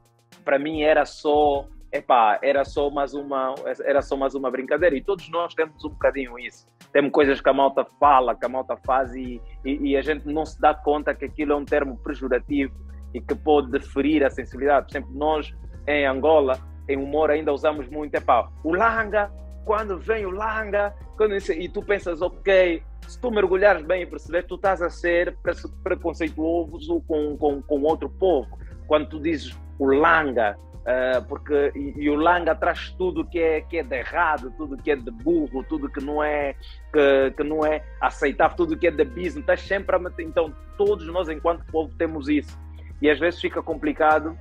Para 0.42 0.58
mim 0.58 0.82
era 0.82 1.04
só, 1.04 1.68
epá, 1.92 2.38
era 2.42 2.64
só 2.64 2.88
mais 2.90 3.12
uma, 3.12 3.54
era 3.84 4.00
só 4.00 4.16
mais 4.16 4.34
uma 4.34 4.50
brincadeira 4.50 4.96
e 4.96 5.04
todos 5.04 5.28
nós 5.28 5.54
temos 5.54 5.84
um 5.84 5.90
bocadinho 5.90 6.38
isso. 6.38 6.66
Temos 6.90 7.12
coisas 7.12 7.40
que 7.40 7.48
a 7.48 7.52
malta 7.52 7.84
fala, 8.00 8.34
que 8.34 8.46
a 8.46 8.48
malta 8.48 8.76
faz 8.78 9.14
e, 9.14 9.40
e, 9.64 9.90
e 9.90 9.96
a 9.96 10.00
gente 10.02 10.26
não 10.26 10.46
se 10.46 10.58
dá 10.58 10.74
conta 10.74 11.14
que 11.14 11.26
aquilo 11.26 11.52
é 11.52 11.56
um 11.56 11.64
termo 11.64 11.98
pejorativo 11.98 12.74
e 13.14 13.20
que 13.20 13.34
pode 13.34 13.78
ferir 13.80 14.24
a 14.24 14.30
sensibilidade. 14.30 14.86
Por 14.86 14.92
exemplo, 14.92 15.14
nós 15.14 15.54
em 15.86 16.06
Angola, 16.06 16.58
em 16.88 16.96
humor, 16.96 17.30
ainda 17.30 17.52
usamos 17.52 17.88
muito, 17.88 18.14
é 18.14 18.20
pá, 18.20 18.50
o 18.62 18.74
langa, 18.74 19.30
quando 19.64 19.98
vem 19.98 20.26
o 20.26 20.30
langa, 20.30 20.94
quando, 21.16 21.34
e 21.36 21.68
tu 21.68 21.82
pensas, 21.82 22.20
ok, 22.20 22.82
se 23.06 23.20
tu 23.20 23.30
mergulhares 23.30 23.82
bem 23.82 24.02
e 24.02 24.06
perceber, 24.06 24.44
tu 24.44 24.56
estás 24.56 24.82
a 24.82 24.90
ser 24.90 25.36
preconceituoso 25.82 27.00
com, 27.06 27.36
com, 27.36 27.62
com 27.62 27.82
outro 27.82 28.08
povo. 28.08 28.58
Quando 28.86 29.08
tu 29.08 29.20
dizes 29.20 29.56
o 29.78 29.86
langa, 29.86 30.56
uh, 30.80 31.24
porque 31.26 31.72
e, 31.74 31.94
e, 31.96 32.10
o 32.10 32.14
langa 32.14 32.54
traz 32.54 32.90
tudo 32.98 33.24
que 33.24 33.38
é 33.38 33.60
que 33.62 33.78
é 33.78 33.82
de 33.82 33.96
errado, 33.96 34.52
tudo 34.56 34.76
que 34.76 34.90
é 34.90 34.96
de 34.96 35.10
burro, 35.10 35.64
tudo 35.64 35.88
que 35.88 36.02
não 36.02 36.22
é 36.22 36.54
que, 36.92 37.30
que 37.36 37.44
não 37.44 37.64
é 37.64 37.82
aceitável, 38.00 38.56
tudo 38.56 38.76
que 38.76 38.86
é 38.86 38.90
de 38.90 39.04
business, 39.04 39.36
estás 39.36 39.60
sempre 39.62 39.96
a 39.96 39.98
meter. 39.98 40.24
Então 40.24 40.54
todos 40.76 41.06
nós 41.06 41.28
enquanto 41.28 41.64
povo 41.66 41.94
temos 41.96 42.28
isso 42.28 42.58
e 43.00 43.10
às 43.10 43.18
vezes 43.18 43.40
fica 43.40 43.62
complicado 43.62 44.36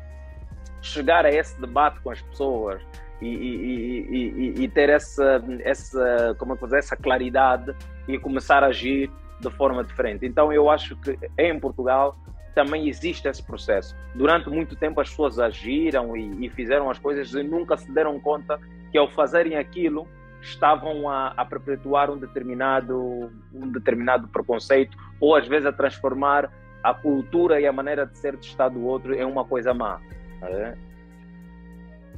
chegar 0.81 1.25
a 1.25 1.31
esse 1.31 1.59
debate 1.59 1.99
com 2.01 2.09
as 2.09 2.21
pessoas 2.21 2.81
e, 3.21 3.27
e, 3.27 4.07
e, 4.09 4.63
e 4.63 4.67
ter 4.67 4.89
essa, 4.89 5.43
essa, 5.61 6.35
como 6.37 6.53
é 6.53 6.57
dizer, 6.57 6.77
essa 6.77 6.95
claridade 6.95 7.73
e 8.07 8.19
começar 8.19 8.63
a 8.63 8.67
agir 8.67 9.09
de 9.39 9.49
forma 9.51 9.83
diferente. 9.83 10.25
Então 10.25 10.51
eu 10.51 10.69
acho 10.69 10.95
que 10.97 11.17
em 11.37 11.59
Portugal 11.59 12.17
também 12.53 12.87
existe 12.87 13.27
esse 13.27 13.41
processo. 13.41 13.95
Durante 14.13 14.49
muito 14.49 14.75
tempo 14.75 15.01
as 15.01 15.09
pessoas 15.09 15.39
agiram 15.39 16.15
e, 16.15 16.45
e 16.45 16.49
fizeram 16.49 16.89
as 16.89 16.99
coisas 16.99 17.33
e 17.33 17.43
nunca 17.43 17.77
se 17.77 17.91
deram 17.91 18.19
conta 18.19 18.59
que 18.91 18.97
ao 18.97 19.09
fazerem 19.09 19.55
aquilo 19.55 20.07
estavam 20.41 21.09
a, 21.09 21.33
a 21.37 21.45
perpetuar 21.45 22.11
um 22.11 22.17
determinado, 22.17 23.31
um 23.53 23.71
determinado 23.71 24.27
preconceito 24.27 24.97
ou 25.19 25.35
às 25.35 25.47
vezes 25.47 25.65
a 25.65 25.71
transformar 25.71 26.51
a 26.83 26.93
cultura 26.93 27.61
e 27.61 27.65
a 27.65 27.71
maneira 27.71 28.05
de 28.05 28.17
ser 28.17 28.35
de 28.35 28.45
Estado 28.45 28.77
do 28.77 28.85
outro 28.85 29.15
é 29.15 29.25
uma 29.25 29.45
coisa 29.45 29.73
má. 29.73 30.01
É? 30.41 30.77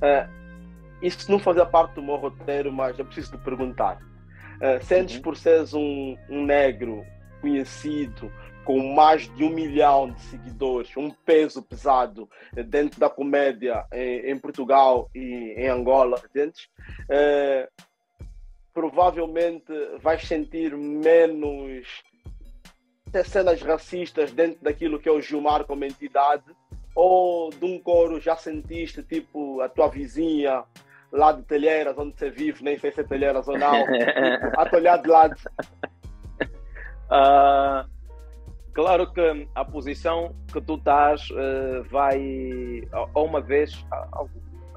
É, 0.01 0.27
isso 1.01 1.31
não 1.31 1.39
fazia 1.39 1.65
parte 1.65 1.93
do 1.93 2.01
meu 2.01 2.15
roteiro, 2.15 2.71
mas 2.71 2.97
eu 2.97 3.05
preciso 3.05 3.37
te 3.37 3.43
perguntar. 3.43 3.99
É, 4.59 4.79
sentes 4.79 5.17
uhum. 5.17 5.21
por 5.21 5.37
seres 5.37 5.73
um, 5.73 6.17
um 6.29 6.43
negro 6.45 7.05
conhecido 7.41 8.31
com 8.63 8.95
mais 8.95 9.31
de 9.35 9.43
um 9.43 9.49
milhão 9.49 10.09
de 10.09 10.19
seguidores, 10.21 10.97
um 10.97 11.11
peso 11.11 11.61
pesado 11.61 12.27
dentro 12.67 12.99
da 12.99 13.07
comédia 13.07 13.85
em, 13.93 14.31
em 14.31 14.39
Portugal 14.39 15.07
e 15.13 15.53
em 15.55 15.67
Angola, 15.67 16.19
entende? 16.25 16.67
É, 17.07 17.69
provavelmente 18.73 19.71
vais 20.01 20.27
sentir 20.27 20.75
menos 20.75 22.03
ter 23.11 23.25
cenas 23.25 23.61
racistas 23.61 24.31
dentro 24.31 24.63
daquilo 24.63 24.99
que 24.99 25.07
é 25.07 25.11
o 25.11 25.21
Gilmar 25.21 25.65
como 25.65 25.85
entidade? 25.85 26.43
Ou 26.93 27.49
de 27.49 27.65
um 27.65 27.79
coro 27.79 28.19
já 28.19 28.35
sentiste, 28.35 29.03
tipo, 29.03 29.61
a 29.61 29.67
tua 29.67 29.89
vizinha 29.89 30.63
lá 31.11 31.31
de 31.31 31.43
Telheiras, 31.43 31.97
onde 31.97 32.17
você 32.17 32.29
vive, 32.29 32.63
nem 32.63 32.77
sei 32.77 32.91
se 32.91 33.01
é 33.01 33.03
Telheiras 33.03 33.47
ou 33.47 33.57
não, 33.57 33.73
tipo, 33.85 33.95
a 34.57 34.75
olhar 34.75 34.97
de 34.97 35.07
lado? 35.07 35.35
Uh, 37.05 37.89
claro 38.73 39.11
que 39.11 39.47
a 39.53 39.65
posição 39.65 40.35
que 40.51 40.61
tu 40.61 40.75
estás 40.75 41.29
uh, 41.31 41.83
vai. 41.89 42.83
Ou 43.13 43.25
uma 43.25 43.41
vez, 43.41 43.85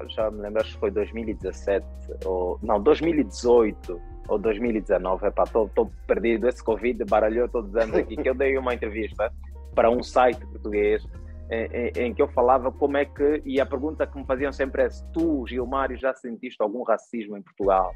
já 0.09 0.29
me 0.29 0.41
lembro, 0.41 0.61
acho 0.61 0.73
que 0.73 0.79
foi 0.79 0.91
2017, 0.91 1.85
ou 2.25 2.59
não, 2.61 2.81
2018 2.81 4.08
ou 4.29 4.37
2019, 4.37 5.27
epá, 5.27 5.43
estou 5.43 5.91
perdido, 6.05 6.47
esse 6.47 6.63
Covid 6.63 7.03
baralhou 7.05 7.49
todos 7.49 7.71
os 7.71 7.75
anos 7.75 7.95
aqui, 7.95 8.15
que 8.15 8.29
eu 8.29 8.35
dei 8.35 8.57
uma 8.57 8.73
entrevista 8.73 9.33
para 9.73 9.89
um 9.89 10.03
site 10.03 10.45
português 10.45 11.03
em, 11.49 11.65
em, 11.65 11.91
em, 12.05 12.13
que 12.13 12.21
eu 12.21 12.27
falava 12.27 12.71
como 12.71 12.95
é 12.95 13.05
que, 13.05 13.41
e 13.43 13.59
a 13.59 13.65
pergunta 13.65 14.05
que 14.05 14.17
me 14.17 14.25
faziam 14.25 14.51
sempre 14.51 14.83
é 14.83 14.89
se 14.89 15.03
tu, 15.11 15.45
Gilmário, 15.47 15.97
já 15.97 16.13
sentiste 16.13 16.61
algum 16.61 16.83
racismo 16.83 17.35
em 17.35 17.41
Portugal, 17.41 17.93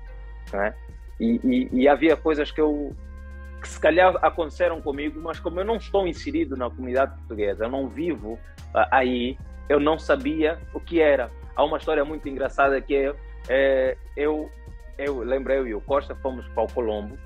é? 0.53 0.73
e, 1.19 1.39
e, 1.43 1.69
e, 1.81 1.87
havia 1.87 2.17
coisas 2.17 2.51
que 2.51 2.59
eu, 2.59 2.95
que 3.61 3.67
se 3.67 3.79
calhar 3.79 4.15
aconteceram 4.23 4.81
comigo, 4.81 5.21
mas 5.21 5.39
como 5.39 5.59
eu 5.59 5.65
não 5.65 5.75
estou 5.75 6.07
inserido 6.07 6.57
na 6.57 6.69
comunidade 6.69 7.15
portuguesa, 7.19 7.65
eu 7.65 7.69
não 7.69 7.87
vivo 7.87 8.33
uh, 8.33 8.87
aí, 8.89 9.37
eu 9.69 9.79
não 9.79 9.99
sabia 9.99 10.59
o 10.73 10.79
que 10.79 10.99
era. 10.99 11.29
Há 11.55 11.63
uma 11.63 11.77
história 11.77 12.03
muito 12.03 12.27
engraçada 12.27 12.81
que 12.81 12.95
é, 12.95 13.15
é 13.47 13.97
eu 14.17 14.49
eu 14.97 15.19
lembrei 15.19 15.59
eu 15.59 15.67
e 15.67 15.73
o 15.73 15.81
Costa 15.81 16.15
fomos 16.15 16.47
para 16.49 16.63
o 16.63 16.71
Colombo, 16.71 17.17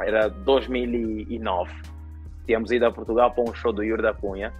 era 0.00 0.28
2009. 0.28 1.72
Tínhamos 2.46 2.70
ido 2.70 2.86
a 2.86 2.92
Portugal 2.92 3.30
para 3.32 3.44
um 3.44 3.54
show 3.54 3.72
do 3.72 3.82
Yuri 3.82 4.02
da 4.02 4.12
Cunha 4.12 4.52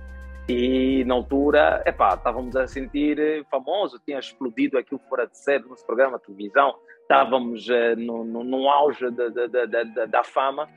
e 0.48 1.04
na 1.04 1.14
altura, 1.14 1.82
epá, 1.86 2.14
estávamos 2.14 2.54
a 2.54 2.66
sentir 2.66 3.44
famoso, 3.50 3.98
tinha 4.04 4.18
explodido 4.18 4.76
aquilo 4.76 5.00
fora 5.08 5.26
de 5.26 5.38
série 5.38 5.64
no 5.64 5.74
programa 5.86 6.18
de 6.18 6.24
televisão, 6.24 6.74
estávamos 7.00 7.66
uh, 7.68 7.96
no, 7.96 8.24
no, 8.24 8.44
no, 8.44 8.68
auge 8.68 9.10
da, 9.10 9.28
da, 9.28 9.64
da, 9.64 10.06
da 10.06 10.24
fama 10.24 10.68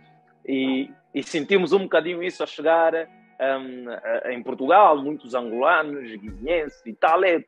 e, 0.45 0.89
e 1.13 1.21
sentimos 1.21 1.73
um 1.73 1.79
bocadinho 1.79 2.23
isso 2.23 2.41
a 2.43 2.45
chegar 2.45 2.93
um, 3.39 4.31
em 4.31 4.41
Portugal, 4.41 4.97
muitos 4.97 5.35
angolanos, 5.35 6.09
guineenses 6.15 6.81
e 6.85 6.93
tal, 6.93 7.23
é, 7.23 7.43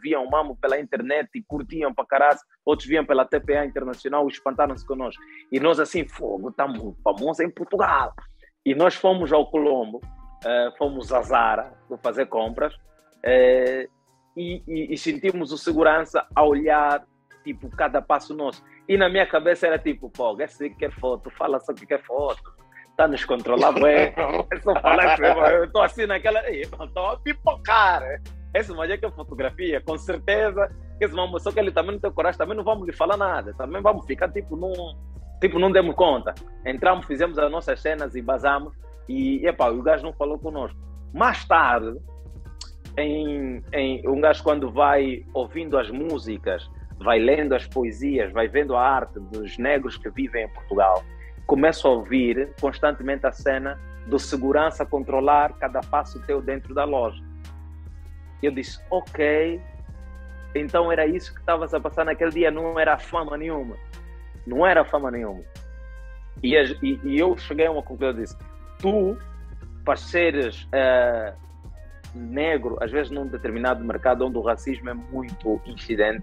viam 0.00 0.28
Mamo 0.28 0.56
pela 0.56 0.78
internet 0.80 1.28
e 1.34 1.42
curtiam 1.42 1.92
para 1.92 2.06
caralho, 2.06 2.38
outros 2.64 2.88
viam 2.88 3.04
pela 3.04 3.24
TPA 3.24 3.64
Internacional 3.64 4.26
e 4.26 4.32
espantaram-se 4.32 4.86
connosco. 4.86 5.22
E 5.52 5.60
nós 5.60 5.78
assim, 5.78 6.08
fogo, 6.08 6.48
estamos 6.50 6.96
famosos 7.02 7.40
em 7.40 7.50
Portugal. 7.50 8.14
E 8.64 8.74
nós 8.74 8.94
fomos 8.94 9.32
ao 9.32 9.46
Colombo, 9.50 9.98
uh, 9.98 10.76
fomos 10.78 11.12
a 11.12 11.22
Zara 11.22 11.72
fazer 12.02 12.26
compras 12.26 12.74
uh, 12.74 13.88
e, 14.36 14.62
e, 14.66 14.94
e 14.94 14.98
sentimos 14.98 15.52
o 15.52 15.58
segurança 15.58 16.26
a 16.34 16.44
olhar 16.44 17.06
tipo, 17.44 17.68
cada 17.70 18.00
passo 18.00 18.34
nosso. 18.34 18.64
E 18.88 18.96
na 18.96 19.08
minha 19.08 19.26
cabeça 19.26 19.66
era 19.66 19.78
tipo, 19.78 20.08
pô, 20.10 20.40
esse 20.40 20.70
que 20.70 20.76
quer 20.76 20.92
foto, 20.92 21.30
fala 21.30 21.60
só 21.60 21.74
que 21.74 21.86
quer 21.86 22.02
foto 22.02 22.55
tá 22.96 23.06
nos 23.06 23.22
é. 23.22 24.14
é 24.52 24.60
só 24.60 24.74
falar 24.80 25.52
eu 25.52 25.70
tô 25.70 25.80
assim 25.82 26.06
naquela. 26.06 26.48
Estou 26.50 27.06
a 27.06 27.16
pipocar. 27.18 28.02
Esse 28.54 28.72
mas 28.72 28.90
é 28.90 28.96
que 28.96 29.04
é 29.04 29.10
fotografia, 29.10 29.80
com 29.80 29.98
certeza. 29.98 30.70
Esse 30.98 31.14
só 31.40 31.52
que 31.52 31.60
ele 31.60 31.70
também 31.70 31.92
não 31.92 32.00
tem 32.00 32.10
coragem, 32.10 32.38
também 32.38 32.56
não 32.56 32.64
vamos 32.64 32.86
lhe 32.86 32.92
falar 32.92 33.16
nada. 33.16 33.52
Também 33.54 33.82
vamos 33.82 34.06
ficar 34.06 34.30
tipo 34.30 34.56
num. 34.56 34.72
Tipo, 35.40 35.58
não 35.58 35.70
demos 35.70 35.94
conta. 35.94 36.34
Entramos, 36.64 37.04
fizemos 37.04 37.38
as 37.38 37.50
nossas 37.50 37.80
cenas 37.80 38.14
e 38.14 38.22
basamos. 38.22 38.72
E, 39.06 39.46
epá, 39.46 39.68
o 39.68 39.82
gajo 39.82 40.02
não 40.02 40.14
falou 40.14 40.38
conosco. 40.38 40.78
Mais 41.12 41.44
tarde, 41.44 41.94
em, 42.96 43.62
em, 43.72 44.08
um 44.08 44.20
gajo 44.20 44.42
quando 44.42 44.70
vai 44.70 45.22
ouvindo 45.34 45.78
as 45.78 45.90
músicas, 45.90 46.68
vai 46.98 47.18
lendo 47.18 47.54
as 47.54 47.66
poesias, 47.66 48.32
vai 48.32 48.48
vendo 48.48 48.74
a 48.74 48.80
arte 48.80 49.20
dos 49.20 49.58
negros 49.58 49.98
que 49.98 50.08
vivem 50.08 50.46
em 50.46 50.48
Portugal, 50.48 51.04
começo 51.46 51.86
a 51.86 51.90
ouvir 51.90 52.50
constantemente 52.60 53.26
a 53.26 53.32
cena 53.32 53.78
do 54.06 54.18
segurança 54.18 54.84
controlar 54.84 55.52
cada 55.54 55.80
passo 55.80 56.20
teu 56.26 56.40
dentro 56.40 56.74
da 56.74 56.84
loja. 56.84 57.22
Eu 58.42 58.52
disse, 58.52 58.78
ok, 58.90 59.60
então 60.54 60.90
era 60.90 61.06
isso 61.06 61.32
que 61.32 61.40
estavas 61.40 61.72
a 61.74 61.80
passar 61.80 62.04
naquele 62.04 62.30
dia, 62.30 62.50
não 62.50 62.78
era 62.78 62.98
fama 62.98 63.36
nenhuma. 63.36 63.76
Não 64.46 64.66
era 64.66 64.84
fama 64.84 65.10
nenhuma. 65.10 65.42
E, 66.42 66.54
e, 66.54 67.00
e 67.02 67.18
eu 67.18 67.36
cheguei 67.36 67.66
a 67.66 67.70
uma 67.72 67.82
conclusão, 67.82 68.14
disse, 68.14 68.36
tu, 68.78 69.16
para 69.84 69.96
seres 69.96 70.64
uh, 70.64 71.34
negro, 72.14 72.76
às 72.80 72.90
vezes 72.90 73.10
num 73.10 73.26
determinado 73.26 73.84
mercado 73.84 74.26
onde 74.26 74.36
o 74.36 74.42
racismo 74.42 74.90
é 74.90 74.94
muito 74.94 75.60
incidente, 75.66 76.22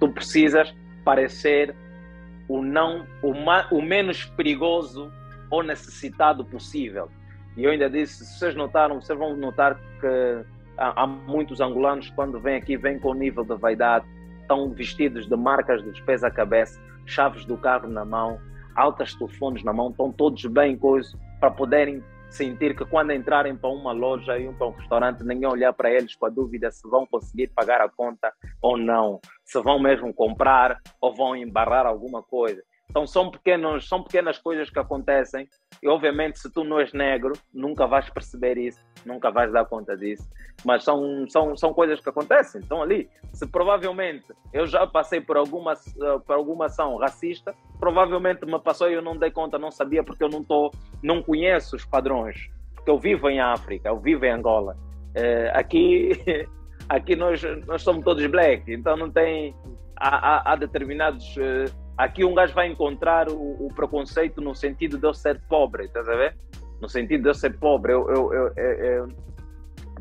Tu 0.00 0.08
precisas 0.08 0.74
parecer 1.04 1.76
o 2.50 2.62
não 2.62 3.06
o, 3.22 3.32
ma, 3.32 3.68
o 3.70 3.80
menos 3.80 4.24
perigoso 4.24 5.12
ou 5.48 5.62
necessitado 5.62 6.44
possível. 6.44 7.08
E 7.56 7.62
eu 7.62 7.70
ainda 7.70 7.88
disse, 7.88 8.24
se 8.24 8.38
vocês 8.38 8.56
notaram, 8.56 9.00
vocês 9.00 9.16
vão 9.16 9.36
notar 9.36 9.78
que 10.00 10.44
há, 10.76 11.04
há 11.04 11.06
muitos 11.06 11.60
angolanos 11.60 12.10
quando 12.10 12.40
vêm 12.40 12.56
aqui 12.56 12.76
vêm 12.76 12.98
com 12.98 13.14
nível 13.14 13.44
de 13.44 13.54
vaidade, 13.54 14.04
estão 14.40 14.68
vestidos 14.70 15.28
de 15.28 15.36
marcas 15.36 15.80
de 15.84 15.92
despesa 15.92 16.26
à 16.26 16.30
cabeça, 16.30 16.80
chaves 17.06 17.44
do 17.44 17.56
carro 17.56 17.88
na 17.88 18.04
mão, 18.04 18.40
altas 18.74 19.14
telefones 19.14 19.62
na 19.62 19.72
mão, 19.72 19.90
estão 19.90 20.10
todos 20.10 20.44
bem 20.46 20.76
coisas 20.76 21.16
para 21.38 21.52
poderem 21.52 22.02
sentir 22.30 22.76
que 22.76 22.84
quando 22.84 23.12
entrarem 23.12 23.56
para 23.56 23.70
uma 23.70 23.92
loja 23.92 24.38
e 24.38 24.52
para 24.54 24.68
um 24.68 24.72
restaurante, 24.72 25.24
ninguém 25.24 25.48
olhar 25.48 25.72
para 25.72 25.90
eles 25.90 26.14
com 26.14 26.26
a 26.26 26.30
dúvida 26.30 26.70
se 26.70 26.88
vão 26.88 27.06
conseguir 27.06 27.48
pagar 27.48 27.80
a 27.80 27.88
conta 27.88 28.32
ou 28.62 28.76
não, 28.76 29.20
se 29.44 29.60
vão 29.60 29.78
mesmo 29.78 30.12
comprar 30.14 30.78
ou 31.00 31.14
vão 31.14 31.36
embarrar 31.36 31.86
alguma 31.86 32.22
coisa. 32.22 32.62
Então 32.90 33.06
são 33.06 33.30
pequenos, 33.30 33.88
são 33.88 34.02
pequenas 34.02 34.36
coisas 34.36 34.68
que 34.68 34.78
acontecem 34.78 35.48
e 35.80 35.88
obviamente 35.88 36.40
se 36.40 36.50
tu 36.50 36.64
não 36.64 36.80
és 36.80 36.92
negro, 36.92 37.32
nunca 37.54 37.86
vais 37.86 38.10
perceber 38.10 38.58
isso, 38.58 38.84
nunca 39.06 39.30
vais 39.30 39.52
dar 39.52 39.64
conta 39.64 39.96
disso. 39.96 40.28
Mas 40.64 40.82
são, 40.82 41.24
são, 41.28 41.56
são 41.56 41.72
coisas 41.72 42.00
que 42.00 42.08
acontecem, 42.08 42.60
estão 42.60 42.82
ali. 42.82 43.08
Se 43.32 43.46
provavelmente 43.46 44.26
eu 44.52 44.66
já 44.66 44.86
passei 44.86 45.20
por 45.20 45.36
alguma, 45.36 45.74
por 46.26 46.34
alguma 46.34 46.66
ação 46.66 46.96
racista, 46.96 47.54
provavelmente 47.78 48.44
me 48.44 48.58
passou 48.58 48.90
e 48.90 48.94
eu 48.94 49.02
não 49.02 49.16
dei 49.16 49.30
conta, 49.30 49.56
não 49.56 49.70
sabia 49.70 50.02
porque 50.02 50.24
eu 50.24 50.28
não, 50.28 50.42
tô, 50.42 50.72
não 51.00 51.22
conheço 51.22 51.76
os 51.76 51.84
padrões. 51.84 52.50
Porque 52.74 52.90
eu 52.90 52.98
vivo 52.98 53.30
em 53.30 53.40
África, 53.40 53.88
eu 53.88 54.00
vivo 54.00 54.24
em 54.24 54.32
Angola. 54.32 54.76
É, 55.14 55.52
aqui 55.54 56.10
aqui 56.90 57.14
nós, 57.14 57.40
nós 57.66 57.82
somos 57.82 58.04
todos 58.04 58.26
black, 58.26 58.70
então 58.72 58.96
não 58.96 59.08
tem. 59.08 59.54
Há, 59.96 60.16
há, 60.16 60.52
há 60.52 60.56
determinados. 60.56 61.38
Aqui 61.96 62.24
um 62.24 62.34
gajo 62.34 62.54
vai 62.54 62.68
encontrar 62.68 63.28
o, 63.28 63.66
o, 63.66 63.68
preconceito 63.74 64.40
no 64.40 64.54
sentido 64.54 64.96
de 64.96 65.06
eu 65.06 65.12
ser 65.12 65.40
pobre, 65.48 65.84
estás 65.84 66.08
a 66.08 66.14
ver? 66.14 66.36
No 66.80 66.88
sentido 66.88 67.22
de 67.22 67.28
eu 67.28 67.34
ser 67.34 67.58
pobre. 67.58 67.92
Eu, 67.92 68.08
eu, 68.10 68.32
eu, 68.32 68.52
eu 68.56 69.08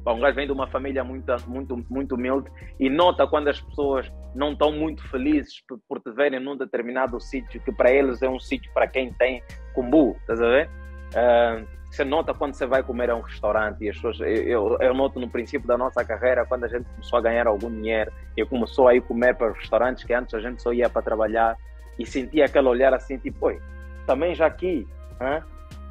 um 0.08 0.20
gajo 0.20 0.36
vem 0.36 0.46
de 0.46 0.52
uma 0.52 0.68
família 0.68 1.04
muito, 1.04 1.36
muito, 1.48 1.86
muito 1.90 2.16
humilde 2.16 2.50
e 2.80 2.90
nota 2.90 3.28
quando 3.28 3.50
as 3.50 3.60
pessoas 3.60 4.12
não 4.34 4.54
estão 4.54 4.72
muito 4.72 5.08
felizes 5.10 5.62
por, 5.68 5.80
por 5.88 6.00
te 6.00 6.12
verem 6.12 6.40
num 6.40 6.58
determinado 6.58 7.20
sítio, 7.20 7.62
que 7.62 7.72
para 7.72 7.92
eles 7.92 8.22
é 8.22 8.30
um 8.30 8.40
sítio 8.40 8.72
para 8.74 8.88
quem 8.88 9.14
tem 9.14 9.44
cumbu, 9.74 10.16
estás 10.22 10.42
a 10.42 10.48
ver? 10.48 10.70
Uh, 11.10 11.80
você 11.90 12.04
nota 12.04 12.34
quando 12.34 12.54
você 12.54 12.68
vai 12.68 12.84
comer 12.84 13.10
a 13.10 13.16
um 13.16 13.22
restaurante 13.22 13.84
e 13.84 13.90
as 13.90 13.96
pessoas, 13.96 14.20
eu, 14.20 14.78
eu, 14.80 14.94
noto 14.94 15.20
no 15.20 15.28
princípio 15.28 15.68
da 15.68 15.78
nossa 15.78 16.06
carreira, 16.06 16.46
quando 16.46 16.66
a 16.66 16.68
gente 16.68 16.86
começou 16.86 17.18
a 17.18 17.22
ganhar 17.22 17.48
algum 17.48 17.70
dinheiro 17.70 18.12
e 18.38 18.46
começou 18.46 18.88
a 18.88 18.96
ir 18.96 19.02
comer 19.02 19.36
para 19.36 19.52
restaurantes 19.52 20.04
que 20.04 20.14
antes 20.14 20.34
a 20.36 20.40
gente 20.40 20.62
só 20.62 20.72
ia 20.72 20.88
para 20.88 21.02
trabalhar 21.02 21.58
e 22.00 22.06
sentia 22.06 22.46
aquele 22.46 22.68
olhar 22.68 22.94
assim, 22.94 23.18
tipo, 23.18 23.48
oi, 23.48 23.60
também 24.08 24.34
já 24.34 24.48
aqui, 24.48 24.88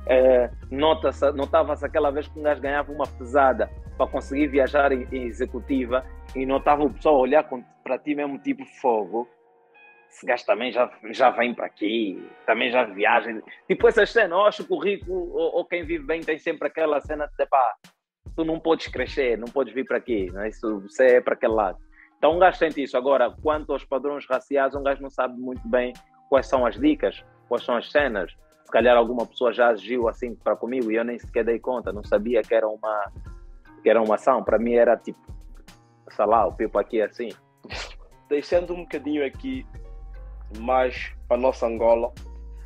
é, 0.07 0.51
notava-se 0.71 1.85
aquela 1.85 2.11
vez 2.11 2.27
que 2.27 2.39
um 2.39 2.43
gajo 2.43 2.61
ganhava 2.61 2.91
uma 2.91 3.07
pesada 3.07 3.71
para 3.97 4.07
conseguir 4.07 4.49
viajar 4.49 4.91
em, 4.91 5.07
em 5.13 5.25
executiva 5.25 6.05
e 6.35 6.47
notava 6.47 6.83
o 6.83 6.91
pessoal 6.91 7.19
olhar 7.19 7.47
para 7.85 7.99
ti 7.99 8.15
mesmo 8.15 8.39
tipo 8.39 8.65
fogo 8.81 9.29
esse 10.11 10.25
gajo 10.25 10.45
também 10.47 10.73
já, 10.73 10.91
já 11.11 11.31
vem 11.31 11.55
para 11.55 11.67
aqui, 11.67 12.27
também 12.47 12.71
já 12.71 12.85
viaja. 12.85 13.43
Tipo 13.67 13.89
essas 13.89 14.11
cenas, 14.11 14.31
eu 14.31 14.45
acho 14.47 14.65
que 14.65 14.73
o 14.73 14.79
rico 14.79 15.13
ou, 15.13 15.57
ou, 15.57 15.65
quem 15.65 15.85
vive 15.85 16.05
bem 16.05 16.23
tem 16.23 16.39
sempre 16.39 16.67
aquela 16.67 17.01
cena 17.01 17.27
de 17.27 17.47
pá, 17.47 17.75
tu 18.35 18.45
não 18.45 18.59
podes 18.59 18.89
crescer, 18.89 19.37
não 19.37 19.49
podes 19.49 19.75
vir 19.75 19.85
para 19.85 19.99
aqui, 19.99 20.31
não 20.33 20.43
é? 20.43 20.49
Isso, 20.49 20.81
você 20.81 21.17
é 21.17 21.21
para 21.21 21.35
aquele 21.35 21.53
lado. 21.53 21.79
Então 22.19 22.35
um 22.35 22.39
gajo 22.39 22.59
sente 22.59 22.83
isso. 22.83 22.97
Agora, 22.97 23.31
quanto 23.31 23.73
aos 23.73 23.85
padrões 23.85 24.27
raciais, 24.29 24.75
um 24.75 24.83
gajo 24.83 25.01
não 25.01 25.11
sabe 25.11 25.41
muito 25.41 25.67
bem 25.67 25.93
quais 26.29 26.47
são 26.47 26.67
as 26.67 26.79
dicas, 26.79 27.25
quais 27.49 27.65
são 27.65 27.77
as 27.77 27.91
cenas. 27.91 28.33
Se 28.65 28.71
calhar 28.71 28.97
alguma 28.97 29.25
pessoa 29.25 29.53
já 29.53 29.69
agiu 29.69 30.09
assim 30.09 30.35
para 30.35 30.55
comigo 30.55 30.91
e 30.91 30.97
eu 30.97 31.05
nem 31.05 31.19
sequer 31.19 31.45
dei 31.45 31.59
conta, 31.59 31.93
não 31.93 32.05
sabia 32.05 32.43
que 32.43 32.55
era 32.55 32.69
uma, 32.69 33.13
que 33.83 33.89
era 33.89 34.03
uma 34.03 34.17
ação. 34.17 34.43
Para 34.45 34.59
mim 34.59 34.75
era 34.75 34.97
tipo, 34.97 35.19
sei 36.11 36.27
lá, 36.27 36.47
o 36.47 36.53
pipo 36.53 36.79
aqui 36.79 37.01
assim. 37.01 37.31
Deixando 38.29 38.75
um 38.75 38.83
bocadinho 38.83 39.25
aqui 39.25 39.65
mais 40.59 41.15
para 41.27 41.37
a 41.37 41.41
nossa 41.41 41.67
Angola, 41.67 42.13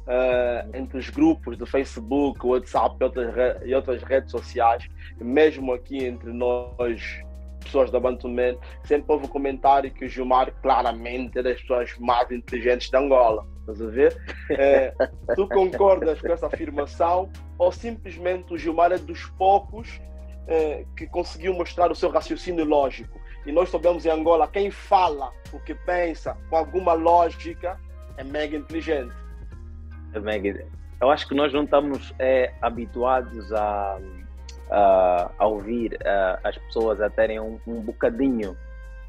uh, 0.06 0.76
entre 0.76 0.98
os 0.98 1.10
grupos 1.10 1.56
do 1.56 1.66
Facebook, 1.66 2.44
WhatsApp 2.44 2.96
e 3.00 3.04
outras, 3.04 3.62
e 3.64 3.74
outras 3.74 4.02
redes 4.02 4.30
sociais, 4.30 4.88
mesmo 5.20 5.72
aqui 5.72 6.04
entre 6.04 6.32
nós, 6.32 7.22
pessoas 7.62 7.90
da 7.90 7.98
Bantuman, 7.98 8.56
sempre 8.84 9.12
houve 9.12 9.26
um 9.26 9.28
comentário 9.28 9.90
que 9.90 10.04
o 10.04 10.08
Gilmar 10.08 10.52
claramente 10.62 11.38
é 11.38 11.42
das 11.42 11.60
pessoas 11.60 11.96
mais 11.98 12.30
inteligentes 12.30 12.90
da 12.90 13.00
Angola. 13.00 13.46
Estás 13.60 13.82
a 13.82 13.86
ver? 13.86 14.16
Uh, 14.50 15.34
tu 15.34 15.48
concordas 15.48 16.20
com 16.20 16.32
essa 16.32 16.46
afirmação 16.46 17.30
ou 17.58 17.70
simplesmente 17.70 18.52
o 18.52 18.58
Gilmar 18.58 18.92
é 18.92 18.98
dos 18.98 19.26
poucos 19.38 20.00
uh, 20.48 20.86
que 20.96 21.06
conseguiu 21.06 21.54
mostrar 21.54 21.90
o 21.90 21.94
seu 21.94 22.10
raciocínio 22.10 22.64
lógico? 22.64 23.20
E 23.44 23.52
nós 23.52 23.70
sabemos 23.70 24.06
em 24.06 24.10
Angola, 24.10 24.46
quem 24.46 24.70
fala 24.70 25.32
o 25.52 25.58
que 25.58 25.74
pensa 25.74 26.36
com 26.48 26.56
alguma 26.56 26.92
lógica 26.92 27.78
é 28.16 28.24
mega 28.24 28.56
inteligente. 28.56 29.12
É 30.12 30.20
mega. 30.20 30.66
Eu 31.00 31.10
acho 31.10 31.26
que 31.26 31.34
nós 31.34 31.52
não 31.52 31.64
estamos 31.64 32.14
é, 32.18 32.52
habituados 32.60 33.52
a, 33.52 33.98
a, 34.72 35.30
a 35.38 35.46
ouvir 35.46 35.98
a, 36.04 36.40
as 36.42 36.56
pessoas 36.56 37.00
a 37.00 37.10
terem 37.10 37.38
um, 37.38 37.58
um 37.66 37.80
bocadinho 37.80 38.56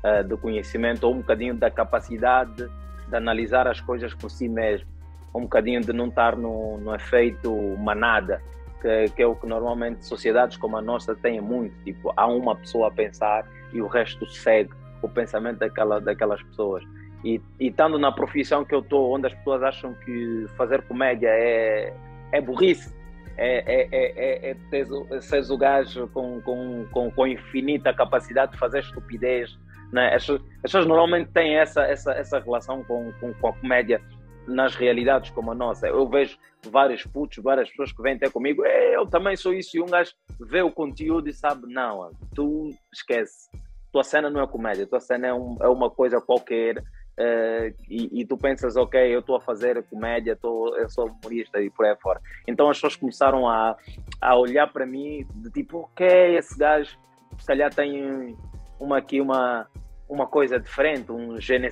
uh, 0.03 0.23
de 0.23 0.35
conhecimento 0.35 1.05
ou 1.05 1.13
um 1.13 1.17
bocadinho 1.17 1.55
da 1.55 1.71
capacidade 1.71 2.69
de 3.07 3.15
analisar 3.15 3.67
as 3.67 3.79
coisas 3.79 4.13
por 4.13 4.29
si 4.29 4.49
mesmo, 4.49 4.87
um 5.33 5.41
bocadinho 5.43 5.81
de 5.81 5.93
não 5.93 6.07
estar 6.07 6.35
no, 6.35 6.77
no 6.79 6.93
efeito 6.93 7.55
manada, 7.79 8.41
que, 8.81 9.09
que 9.15 9.23
é 9.23 9.25
o 9.27 9.35
que 9.35 9.47
normalmente 9.47 10.05
sociedades 10.05 10.57
como 10.57 10.75
a 10.77 10.81
nossa 10.81 11.15
têm 11.15 11.39
muito. 11.39 11.75
Tipo, 11.83 12.11
há 12.15 12.27
uma 12.27 12.55
pessoa 12.55 12.89
a 12.89 12.91
pensar 12.91 13.45
e 13.71 13.81
o 13.81 13.87
resto 13.87 14.29
segue 14.29 14.71
o 15.01 15.07
pensamento 15.07 15.59
daquela, 15.59 15.99
daquelas 15.99 16.43
pessoas. 16.43 16.83
E, 17.23 17.41
e 17.57 17.67
estando 17.67 17.97
na 17.97 18.11
profissão 18.11 18.65
que 18.65 18.75
eu 18.75 18.79
estou, 18.79 19.15
onde 19.15 19.27
as 19.27 19.33
pessoas 19.33 19.63
acham 19.63 19.93
que 19.93 20.45
fazer 20.57 20.81
comédia 20.83 21.29
é, 21.29 21.93
é 22.33 22.41
burrice, 22.41 22.93
é, 23.37 23.63
é, 23.65 23.89
é, 23.91 24.49
é, 24.49 24.51
é 24.51 25.53
o 25.53 25.57
gajo 25.57 26.07
com, 26.09 26.41
com, 26.41 26.85
com, 26.91 27.11
com 27.11 27.27
infinita 27.27 27.93
capacidade 27.93 28.53
de 28.53 28.57
fazer 28.57 28.79
estupidez. 28.79 29.57
Né? 29.91 30.13
As, 30.13 30.29
as 30.29 30.41
pessoas 30.61 30.85
normalmente 30.85 31.31
têm 31.31 31.57
essa, 31.57 31.83
essa, 31.83 32.13
essa 32.13 32.39
relação 32.39 32.83
com, 32.83 33.11
com, 33.19 33.33
com 33.33 33.47
a 33.47 33.53
comédia 33.53 34.01
nas 34.47 34.75
realidades 34.75 35.31
como 35.31 35.51
a 35.51 35.55
nossa. 35.55 35.87
Eu 35.87 36.07
vejo 36.07 36.37
vários 36.69 37.03
putos, 37.03 37.43
várias 37.43 37.69
pessoas 37.69 37.91
que 37.91 38.01
vêm 38.01 38.15
até 38.15 38.29
comigo, 38.29 38.65
eu 38.65 39.05
também 39.05 39.35
sou 39.35 39.53
isso, 39.53 39.77
e 39.77 39.81
um 39.81 39.85
gajo 39.85 40.11
vê 40.39 40.61
o 40.61 40.71
conteúdo 40.71 41.29
e 41.29 41.33
sabe, 41.33 41.67
não, 41.67 42.09
tu 42.33 42.69
esquece, 42.93 43.49
tua 43.91 44.03
cena 44.03 44.29
não 44.29 44.41
é 44.41 44.47
comédia, 44.47 44.87
tua 44.87 44.99
cena 44.99 45.27
é, 45.27 45.33
um, 45.33 45.57
é 45.61 45.67
uma 45.67 45.89
coisa 45.89 46.21
qualquer, 46.21 46.81
uh, 47.19 47.75
e, 47.89 48.21
e, 48.21 48.25
tu 48.25 48.37
pensas, 48.37 48.75
ok, 48.75 48.99
eu 49.13 49.19
estou 49.19 49.35
a 49.35 49.41
fazer 49.41 49.83
comédia, 49.83 50.35
tô, 50.35 50.75
eu 50.77 50.89
sou 50.89 51.07
humorista 51.07 51.61
e 51.61 51.69
por 51.69 51.85
aí 51.85 51.95
fora. 51.97 52.19
Então 52.47 52.69
as 52.69 52.77
pessoas 52.77 52.95
começaram 52.95 53.47
a, 53.47 53.75
a 54.21 54.35
olhar 54.35 54.71
para 54.71 54.85
mim 54.85 55.25
de 55.35 55.49
tipo, 55.51 55.79
ok, 55.79 56.37
esse 56.37 56.57
gajo 56.57 56.97
se 57.37 57.47
calhar 57.47 57.73
tem 57.73 58.37
uma 58.79 58.97
aqui 58.97 59.19
uma 59.19 59.67
uma 60.07 60.27
coisa 60.27 60.59
diferente, 60.59 61.11
um 61.11 61.39
je 61.39 61.57
ne 61.57 61.69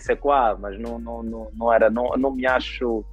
mas 0.60 0.80
não, 0.80 0.98
não, 0.98 1.22
não, 1.22 1.52
não 1.54 1.72
era, 1.72 1.90
não, 1.90 2.12
não 2.18 2.32
me 2.32 2.48
acho 2.48 3.06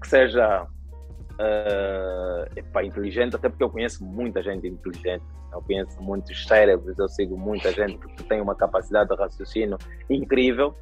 que 0.00 0.06
seja 0.06 0.62
uh, 0.62 2.58
epá, 2.58 2.84
inteligente, 2.84 3.34
até 3.34 3.48
porque 3.48 3.64
eu 3.64 3.70
conheço 3.70 4.04
muita 4.04 4.42
gente 4.42 4.68
inteligente, 4.68 5.24
eu 5.52 5.62
conheço 5.62 6.00
muitos 6.00 6.46
cérebros, 6.46 6.96
eu 6.98 7.08
sigo 7.08 7.36
muita 7.36 7.72
gente 7.72 7.98
que 7.98 8.22
tem 8.24 8.40
uma 8.40 8.54
capacidade 8.54 9.08
de 9.08 9.16
raciocínio 9.16 9.78
incrível. 10.08 10.74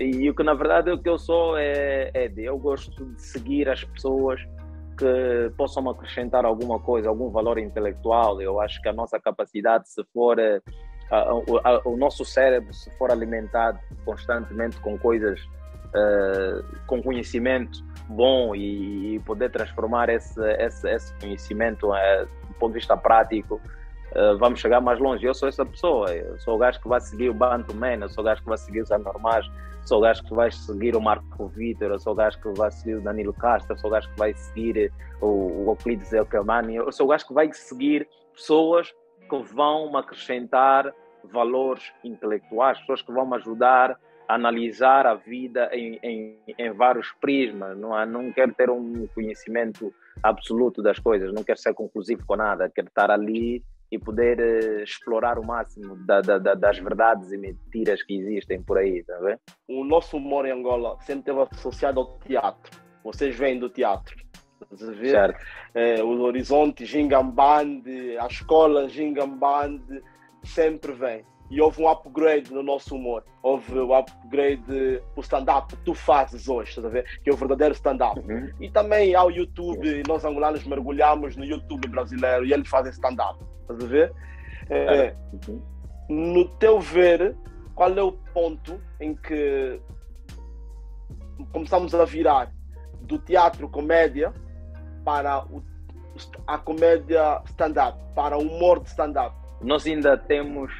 E 0.00 0.30
o 0.30 0.34
que 0.34 0.42
na 0.42 0.54
verdade 0.54 0.90
o 0.90 0.98
que 0.98 1.08
eu 1.08 1.18
sou 1.18 1.56
é, 1.56 2.10
é 2.14 2.28
de, 2.28 2.44
eu 2.44 2.58
gosto 2.58 3.04
de 3.04 3.20
seguir 3.20 3.68
as 3.68 3.82
pessoas 3.82 4.40
que 4.96 5.52
possam 5.56 5.88
acrescentar 5.88 6.44
alguma 6.44 6.78
coisa, 6.80 7.08
algum 7.08 7.30
valor 7.30 7.58
intelectual. 7.58 8.40
Eu 8.40 8.60
acho 8.60 8.80
que 8.82 8.88
a 8.88 8.92
nossa 8.92 9.18
capacidade, 9.18 9.88
se 9.88 10.02
for 10.12 10.38
uh, 10.38 11.88
o 11.88 11.96
nosso 11.96 12.24
cérebro, 12.24 12.72
se 12.74 12.90
for 12.98 13.10
alimentado 13.10 13.78
constantemente 14.04 14.78
com 14.80 14.98
coisas, 14.98 15.40
uh, 15.40 16.64
com 16.86 17.02
conhecimento 17.02 17.82
bom 18.08 18.54
e, 18.54 19.16
e, 19.16 19.20
poder 19.20 19.50
transformar 19.50 20.08
esse, 20.08 20.40
esse, 20.54 20.88
esse 20.88 21.14
conhecimento 21.20 21.90
uh, 21.90 22.26
do 22.48 22.54
ponto 22.54 22.72
de 22.72 22.78
vista 22.78 22.96
prático, 22.96 23.60
uh, 24.16 24.36
vamos 24.38 24.58
chegar 24.58 24.80
mais 24.80 24.98
longe. 24.98 25.24
Eu 25.24 25.34
sou 25.34 25.48
essa 25.48 25.64
pessoa, 25.64 26.12
eu 26.12 26.38
sou 26.40 26.56
o 26.56 26.58
gajo 26.58 26.80
que 26.80 26.88
vai 26.88 27.00
seguir 27.00 27.28
o 27.28 27.34
Bantu 27.34 27.74
Man, 27.74 27.98
eu 28.00 28.08
sou 28.08 28.22
o 28.22 28.24
gajo 28.24 28.42
que 28.42 28.48
vai 28.48 28.58
seguir 28.58 28.80
os 28.80 28.90
anormais, 28.90 29.46
sou 29.88 29.98
o 29.98 30.00
gajo 30.02 30.22
que 30.22 30.34
vai 30.34 30.52
seguir 30.52 30.94
o 30.94 31.00
Marco 31.00 31.48
Vitor, 31.48 31.98
sou 31.98 32.12
o 32.12 32.16
gajo 32.16 32.38
que 32.40 32.50
vai 32.50 32.70
seguir 32.70 32.96
o 32.96 33.00
Danilo 33.00 33.32
Castro, 33.32 33.76
sou 33.78 33.88
o 33.88 33.92
gajo 33.92 34.10
que 34.10 34.18
vai 34.18 34.34
seguir 34.34 34.92
o, 35.22 35.26
o 35.26 35.70
Euclides 35.70 36.12
Elkelmani, 36.12 36.76
eu 36.76 36.92
sou 36.92 37.06
o 37.06 37.08
gajo 37.08 37.26
que 37.26 37.32
vai 37.32 37.50
seguir 37.54 38.06
pessoas 38.34 38.94
que 39.30 39.42
vão 39.54 39.90
me 39.90 39.96
acrescentar 39.96 40.94
valores 41.24 41.90
intelectuais, 42.04 42.78
pessoas 42.80 43.00
que 43.00 43.10
vão 43.10 43.26
me 43.26 43.36
ajudar 43.36 43.98
analisar 44.28 45.06
a 45.06 45.14
vida 45.14 45.70
em, 45.72 45.98
em, 46.02 46.38
em 46.58 46.70
vários 46.72 47.10
prismas, 47.18 47.76
não, 47.78 47.98
é? 47.98 48.04
não 48.04 48.30
quero 48.30 48.52
ter 48.52 48.68
um 48.68 49.06
conhecimento 49.14 49.90
absoluto 50.22 50.82
das 50.82 50.98
coisas, 50.98 51.32
não 51.32 51.42
quero 51.42 51.58
ser 51.58 51.72
conclusivo 51.72 52.26
com 52.26 52.36
nada, 52.36 52.70
quero 52.74 52.88
estar 52.88 53.10
ali 53.10 53.64
e 53.90 53.98
poder 53.98 54.38
uh, 54.38 54.82
explorar 54.82 55.38
o 55.38 55.44
máximo 55.44 55.96
da, 56.04 56.20
da, 56.20 56.38
da, 56.38 56.54
das 56.54 56.78
verdades 56.78 57.32
e 57.32 57.38
mentiras 57.38 58.02
que 58.02 58.18
existem 58.18 58.62
por 58.62 58.78
aí, 58.78 59.02
tá 59.04 59.16
vendo? 59.18 59.40
O 59.68 59.84
nosso 59.84 60.16
humor 60.16 60.46
em 60.46 60.52
Angola 60.52 60.98
sempre 61.00 61.32
esteve 61.32 61.48
associado 61.50 62.00
ao 62.00 62.18
teatro. 62.18 62.78
Vocês 63.02 63.36
vêm 63.36 63.58
do 63.58 63.68
teatro. 63.70 64.16
Certo. 64.76 65.40
É, 65.72 66.02
o 66.02 66.20
Horizonte 66.20 66.84
Gingamband, 66.84 67.82
a 68.20 68.26
escola 68.26 68.88
Gingamband 68.88 69.80
sempre 70.42 70.92
vem 70.92 71.24
e 71.50 71.60
houve 71.60 71.82
um 71.82 71.88
upgrade 71.88 72.52
no 72.52 72.62
nosso 72.62 72.94
humor. 72.94 73.24
Houve 73.42 73.78
o 73.78 73.88
um 73.88 73.94
upgrade 73.94 75.02
o 75.16 75.20
stand-up 75.20 75.74
que 75.74 75.82
tu 75.82 75.94
fazes 75.94 76.48
hoje, 76.48 76.70
estás 76.70 76.86
a 76.86 76.90
ver? 76.90 77.06
Que 77.22 77.30
é 77.30 77.32
o 77.32 77.36
verdadeiro 77.36 77.74
stand-up. 77.74 78.20
Uhum. 78.20 78.50
E 78.60 78.70
também 78.70 79.14
ao 79.14 79.30
YouTube, 79.30 79.88
uhum. 79.88 80.02
nós 80.06 80.24
angolanos 80.24 80.64
mergulhamos 80.64 81.36
no 81.36 81.44
YouTube 81.44 81.88
brasileiro 81.88 82.44
e 82.44 82.52
eles 82.52 82.68
fazem 82.68 82.92
stand-up, 82.92 83.42
estás 83.62 83.82
a 83.82 83.86
ver? 83.86 84.12
É, 84.68 85.14
uhum. 85.48 85.62
No 86.08 86.48
teu 86.56 86.80
ver, 86.80 87.34
qual 87.74 87.96
é 87.96 88.02
o 88.02 88.12
ponto 88.12 88.80
em 89.00 89.14
que 89.14 89.80
começamos 91.52 91.94
a 91.94 92.04
virar 92.04 92.52
do 93.02 93.18
teatro 93.18 93.68
comédia 93.68 94.32
para 95.04 95.44
o, 95.46 95.62
a 96.46 96.58
comédia 96.58 97.40
stand-up, 97.46 97.98
para 98.14 98.36
o 98.36 98.42
humor 98.42 98.80
de 98.80 98.88
stand-up? 98.88 99.34
Nós 99.62 99.86
ainda 99.86 100.16
temos 100.16 100.72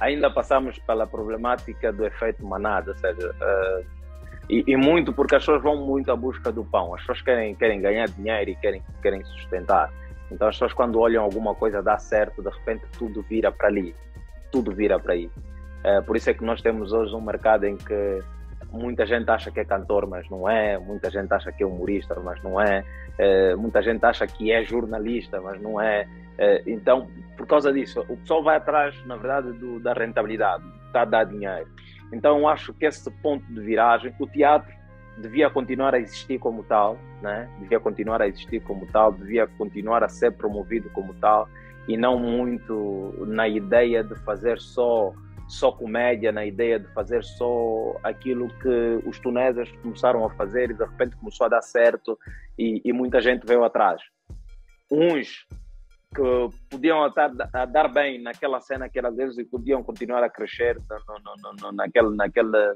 ainda 0.00 0.30
passamos 0.30 0.78
pela 0.80 1.06
problemática 1.06 1.92
do 1.92 2.04
efeito 2.04 2.44
manada, 2.44 2.90
ou 2.90 2.96
seja, 2.96 3.30
uh, 3.30 3.84
e, 4.48 4.64
e, 4.66 4.76
muito 4.76 5.12
porque 5.12 5.36
as 5.36 5.42
pessoas 5.42 5.62
vão 5.62 5.76
muito 5.86 6.10
à 6.10 6.16
busca 6.16 6.50
do 6.50 6.64
pão, 6.64 6.94
as 6.94 7.00
pessoas 7.02 7.22
querem, 7.22 7.54
querem 7.54 7.80
ganhar 7.80 8.08
dinheiro 8.08 8.50
e 8.50 8.56
querem, 8.56 8.82
querem 9.02 9.22
sustentar. 9.24 9.92
Então 10.30 10.48
as 10.48 10.56
pessoas 10.56 10.72
quando 10.72 10.98
olham 10.98 11.22
alguma 11.22 11.54
coisa 11.54 11.82
dar 11.82 11.98
certo, 11.98 12.42
de 12.42 12.48
repente 12.48 12.84
tudo 12.98 13.22
vira 13.22 13.52
para 13.52 13.68
ali, 13.68 13.94
tudo 14.50 14.72
vira 14.72 14.98
para 14.98 15.12
aí. 15.12 15.30
Uh, 15.84 16.02
por 16.04 16.16
isso 16.16 16.28
é 16.30 16.34
que 16.34 16.44
nós 16.44 16.60
temos 16.60 16.92
hoje 16.92 17.14
um 17.14 17.20
mercado 17.20 17.64
em 17.64 17.76
que 17.76 18.22
muita 18.72 19.06
gente 19.06 19.28
acha 19.30 19.50
que 19.50 19.60
é 19.60 19.64
cantor, 19.64 20.06
mas 20.06 20.28
não 20.28 20.48
é, 20.48 20.78
muita 20.78 21.10
gente 21.10 21.32
acha 21.32 21.50
que 21.52 21.62
é 21.62 21.66
humorista, 21.66 22.18
mas 22.20 22.42
não 22.42 22.60
é, 22.60 22.84
uh, 23.18 23.58
muita 23.58 23.82
gente 23.82 24.04
acha 24.04 24.26
que 24.26 24.52
é 24.52 24.64
jornalista, 24.64 25.40
mas 25.40 25.60
não 25.60 25.80
é. 25.80 26.06
então, 26.66 27.08
por 27.36 27.46
causa 27.46 27.72
disso. 27.72 28.00
O 28.08 28.16
pessoal 28.16 28.42
vai 28.42 28.56
atrás, 28.56 28.94
na 29.06 29.16
verdade, 29.16 29.52
do, 29.52 29.80
da 29.80 29.92
rentabilidade, 29.92 30.64
está 30.86 31.02
a 31.02 31.04
dar 31.04 31.24
dinheiro. 31.24 31.68
Então, 32.12 32.48
acho 32.48 32.72
que 32.74 32.86
esse 32.86 33.10
ponto 33.22 33.44
de 33.46 33.60
viragem, 33.60 34.14
o 34.18 34.26
teatro 34.26 34.72
devia 35.18 35.50
continuar 35.50 35.94
a 35.94 35.98
existir 35.98 36.38
como 36.38 36.62
tal, 36.64 36.98
né? 37.22 37.48
devia 37.60 37.78
continuar 37.78 38.22
a 38.22 38.28
existir 38.28 38.60
como 38.60 38.86
tal, 38.86 39.12
devia 39.12 39.46
continuar 39.46 40.02
a 40.02 40.08
ser 40.08 40.32
promovido 40.32 40.88
como 40.90 41.14
tal, 41.14 41.48
e 41.86 41.96
não 41.96 42.18
muito 42.18 43.14
na 43.26 43.48
ideia 43.48 44.02
de 44.02 44.14
fazer 44.16 44.58
só 44.58 45.12
só 45.50 45.72
comédia, 45.72 46.30
na 46.30 46.46
ideia 46.46 46.78
de 46.78 46.86
fazer 46.94 47.24
só 47.24 47.96
aquilo 48.04 48.48
que 48.60 49.02
os 49.04 49.18
tunesas 49.18 49.70
começaram 49.82 50.24
a 50.24 50.30
fazer 50.30 50.70
e 50.70 50.74
de 50.74 50.84
repente 50.84 51.16
começou 51.16 51.46
a 51.46 51.48
dar 51.48 51.62
certo 51.62 52.16
e, 52.56 52.80
e 52.84 52.92
muita 52.92 53.20
gente 53.20 53.44
veio 53.44 53.64
atrás. 53.64 54.00
Uns 54.90 55.46
que 56.14 56.48
podiam 56.70 57.04
estar 57.06 57.30
a 57.52 57.64
dar 57.64 57.88
bem 57.88 58.22
naquela 58.22 58.60
cena 58.60 58.88
que 58.88 58.98
era 58.98 59.10
deles 59.10 59.38
e 59.38 59.44
podiam 59.44 59.82
continuar 59.82 60.22
a 60.22 60.30
crescer 60.30 60.76
no, 60.88 61.36
no, 61.36 61.52
no, 61.60 61.72
naquele, 61.72 62.14
naquele, 62.14 62.74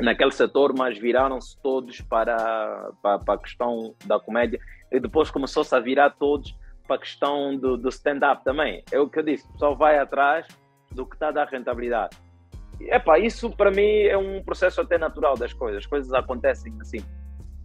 naquele 0.00 0.30
setor, 0.30 0.74
mas 0.76 0.98
viraram-se 0.98 1.60
todos 1.62 2.00
para, 2.02 2.90
para, 3.02 3.18
para, 3.18 3.34
a 3.34 3.38
questão 3.38 3.94
da 4.06 4.18
comédia 4.18 4.58
e 4.90 4.98
depois 4.98 5.30
começou-se 5.30 5.74
a 5.74 5.80
virar 5.80 6.10
todos 6.10 6.56
para 6.86 6.96
a 6.96 6.98
questão 6.98 7.56
do, 7.56 7.76
do 7.76 7.88
stand-up 7.90 8.44
também. 8.44 8.82
É 8.90 8.98
o 8.98 9.08
que 9.08 9.18
eu 9.18 9.22
disse, 9.22 9.46
o 9.48 9.52
pessoal 9.52 9.76
vai 9.76 9.98
atrás 9.98 10.46
do 10.94 11.06
que 11.06 11.16
está 11.16 11.28
a 11.28 11.32
dar 11.32 11.48
rentabilidade. 11.48 12.16
Epá, 12.80 13.18
isso 13.18 13.50
para 13.50 13.70
mim 13.70 14.02
é 14.02 14.16
um 14.16 14.42
processo 14.42 14.80
até 14.80 14.98
natural 14.98 15.36
das 15.36 15.52
coisas, 15.52 15.84
as 15.84 15.86
coisas 15.86 16.12
acontecem 16.12 16.74
assim. 16.80 17.04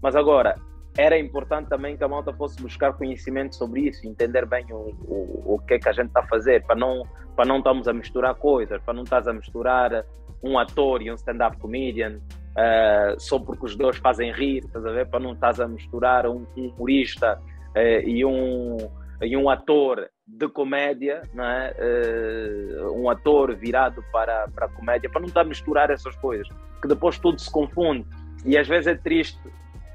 Mas 0.01 0.15
agora, 0.15 0.55
era 0.97 1.17
importante 1.17 1.69
também 1.69 1.97
que 1.97 2.03
a 2.03 2.07
malta 2.07 2.33
fosse 2.33 2.61
buscar 2.61 2.93
conhecimento 2.93 3.55
sobre 3.55 3.81
isso, 3.81 4.07
entender 4.07 4.45
bem 4.45 4.65
o, 4.71 4.95
o, 5.05 5.55
o 5.55 5.59
que 5.59 5.75
é 5.75 5.79
que 5.79 5.89
a 5.89 5.91
gente 5.91 6.07
está 6.07 6.21
a 6.21 6.27
fazer, 6.27 6.63
para 6.65 6.75
não, 6.75 7.03
para 7.35 7.45
não 7.45 7.57
estarmos 7.57 7.87
a 7.87 7.93
misturar 7.93 8.35
coisas, 8.35 8.81
para 8.81 8.93
não 8.93 9.03
estás 9.03 9.27
a 9.27 9.33
misturar 9.33 10.05
um 10.43 10.57
ator 10.57 11.01
e 11.01 11.11
um 11.11 11.15
stand-up 11.15 11.57
comedian 11.57 12.19
uh, 12.59 13.19
só 13.19 13.39
porque 13.39 13.65
os 13.65 13.75
dois 13.75 13.97
fazem 13.97 14.31
rir, 14.31 14.59
estás 14.65 14.85
a 14.85 14.91
ver? 14.91 15.07
Para 15.07 15.19
não 15.19 15.33
estás 15.33 15.59
a 15.59 15.67
misturar 15.67 16.27
um, 16.27 16.45
humorista 16.55 17.39
uh, 17.75 18.07
e, 18.07 18.23
um, 18.25 18.77
e 19.21 19.35
um 19.35 19.49
ator 19.49 20.09
de 20.25 20.47
comédia, 20.47 21.21
não 21.33 21.43
é? 21.43 21.75
Uh, 21.79 23.01
um 23.01 23.09
ator 23.09 23.55
virado 23.55 24.03
para, 24.11 24.47
para 24.49 24.65
a 24.67 24.69
comédia, 24.69 25.09
para 25.09 25.21
não 25.21 25.27
estar 25.27 25.41
a 25.41 25.45
misturar 25.45 25.89
essas 25.89 26.15
coisas, 26.17 26.47
que 26.81 26.87
depois 26.87 27.17
tudo 27.19 27.39
se 27.39 27.51
confunde. 27.51 28.05
E 28.45 28.57
às 28.57 28.67
vezes 28.67 28.87
é 28.87 28.95
triste 28.95 29.39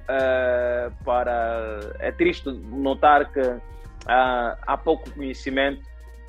uh, 0.04 1.04
para. 1.04 1.80
É 1.98 2.12
triste 2.12 2.50
notar 2.50 3.32
que 3.32 3.40
uh, 3.40 3.60
há 4.06 4.76
pouco 4.82 5.10
conhecimento 5.10 5.82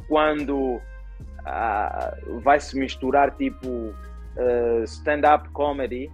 quando 0.08 0.76
uh, 0.76 2.40
vai 2.42 2.60
se 2.60 2.78
misturar 2.78 3.32
tipo 3.36 3.94
stand-up 4.84 5.48
comedy 5.52 6.12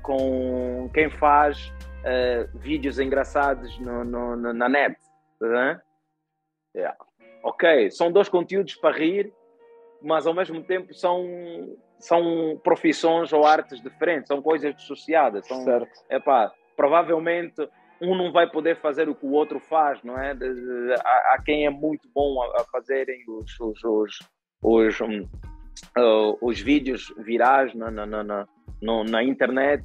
com 0.00 0.88
quem 0.94 1.10
faz 1.10 1.72
vídeos 2.54 3.00
engraçados 3.00 3.76
no, 3.80 4.04
no, 4.04 4.36
na 4.36 4.68
net. 4.68 4.96
Né? 5.40 5.80
Yeah. 6.76 6.96
Ok, 7.42 7.90
são 7.90 8.12
dois 8.12 8.28
conteúdos 8.28 8.74
para 8.74 8.96
rir, 8.96 9.32
mas 10.02 10.26
ao 10.26 10.34
mesmo 10.34 10.62
tempo 10.62 10.92
são 10.94 11.24
são 11.98 12.60
profissões 12.62 13.32
ou 13.32 13.46
artes 13.46 13.80
diferentes, 13.80 14.28
são 14.28 14.42
coisas 14.42 14.74
dissociadas. 14.76 15.46
São, 15.46 15.64
certo. 15.64 15.88
Epá, 16.10 16.52
provavelmente 16.76 17.66
um 18.00 18.14
não 18.14 18.30
vai 18.30 18.50
poder 18.50 18.76
fazer 18.76 19.08
o 19.08 19.14
que 19.14 19.24
o 19.24 19.32
outro 19.32 19.58
faz, 19.58 20.02
não 20.02 20.18
é? 20.18 20.32
Há, 21.02 21.34
há 21.34 21.42
quem 21.42 21.64
é 21.64 21.70
muito 21.70 22.08
bom 22.14 22.42
a, 22.42 22.60
a 22.60 22.64
fazerem 22.64 23.24
os, 23.26 23.58
os, 23.58 23.82
os, 23.82 24.18
os, 24.62 25.00
um, 25.00 25.22
uh, 25.22 26.38
os 26.42 26.60
vídeos 26.60 27.12
virais 27.18 27.74
na, 27.74 27.90
na, 27.90 28.04
na, 28.04 28.22
na, 28.22 28.46
na 29.04 29.22
internet 29.22 29.84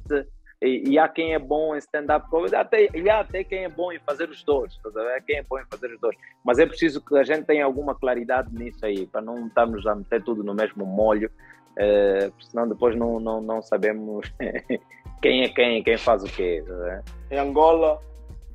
e, 0.62 0.90
e, 0.90 0.98
há 0.98 1.08
quem 1.08 1.34
é 1.34 1.38
bom 1.40 1.74
em 1.74 1.78
stand-up 1.78 2.30
comedy, 2.30 2.54
até, 2.54 2.88
e 2.94 3.10
há 3.10 3.20
até 3.20 3.42
quem 3.42 3.64
é 3.64 3.68
bom 3.68 3.90
em 3.90 3.98
fazer 3.98 4.30
os 4.30 4.44
dois, 4.44 4.78
há 5.16 5.20
quem 5.20 5.38
é 5.38 5.42
bom 5.42 5.58
em 5.58 5.64
fazer 5.64 5.92
os 5.92 6.00
dois. 6.00 6.16
Mas 6.44 6.60
é 6.60 6.66
preciso 6.66 7.04
que 7.04 7.16
a 7.16 7.24
gente 7.24 7.44
tenha 7.44 7.64
alguma 7.64 7.96
claridade 7.96 8.54
nisso 8.54 8.86
aí, 8.86 9.04
para 9.06 9.20
não 9.20 9.48
estarmos 9.48 9.84
a 9.86 9.96
meter 9.96 10.22
tudo 10.22 10.44
no 10.44 10.54
mesmo 10.54 10.86
molho, 10.86 11.28
uh, 11.72 12.32
senão 12.40 12.68
depois 12.68 12.94
não, 12.94 13.18
não, 13.18 13.40
não 13.40 13.60
sabemos 13.60 14.32
quem 15.20 15.42
é 15.42 15.48
quem, 15.48 15.82
quem 15.82 15.98
faz 15.98 16.22
o 16.22 16.26
quê. 16.26 16.62
Né? 16.64 17.02
Em 17.32 17.38
Angola, 17.38 18.00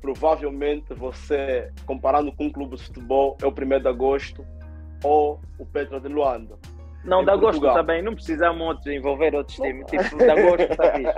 provavelmente 0.00 0.94
você, 0.94 1.70
comparando 1.84 2.32
com 2.32 2.46
um 2.46 2.50
clube 2.50 2.76
de 2.76 2.84
futebol, 2.84 3.36
é 3.42 3.46
o 3.46 3.50
1 3.50 3.80
de 3.80 3.88
agosto 3.88 4.46
ou 5.04 5.40
o 5.58 5.66
Petra 5.66 6.00
de 6.00 6.08
Luanda. 6.08 6.56
Não, 7.04 7.24
de 7.24 7.30
agosto 7.30 7.60
também, 7.60 8.02
não 8.02 8.14
precisamos 8.14 8.84
envolver 8.86 9.34
outros 9.34 9.56
times, 9.56 9.86
tipo, 9.86 10.16
de 10.18 10.30
agosto 10.30 10.62
está 10.62 10.92
fixe. 10.92 11.14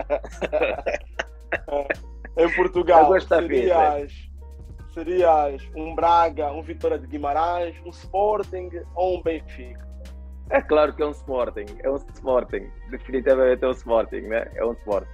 em 2.36 2.54
Portugal, 2.54 3.12
tá 3.28 3.40
serias, 3.40 4.12
serias 4.94 5.68
um 5.74 5.94
Braga, 5.94 6.52
um 6.52 6.62
Vitória 6.62 6.98
de 6.98 7.06
Guimarães, 7.06 7.76
um 7.84 7.90
Sporting 7.90 8.70
ou 8.94 9.18
um 9.18 9.22
Benfica? 9.22 9.88
É 10.50 10.60
claro 10.60 10.92
que 10.92 11.02
é 11.02 11.06
um 11.06 11.10
Sporting, 11.10 11.66
é 11.82 11.90
um 11.90 11.96
Sporting, 11.96 12.70
definitivamente 12.90 13.64
é 13.64 13.68
um 13.68 13.70
Sporting, 13.70 14.22
né? 14.22 14.50
É 14.54 14.64
um 14.64 14.72
Sporting. 14.72 15.08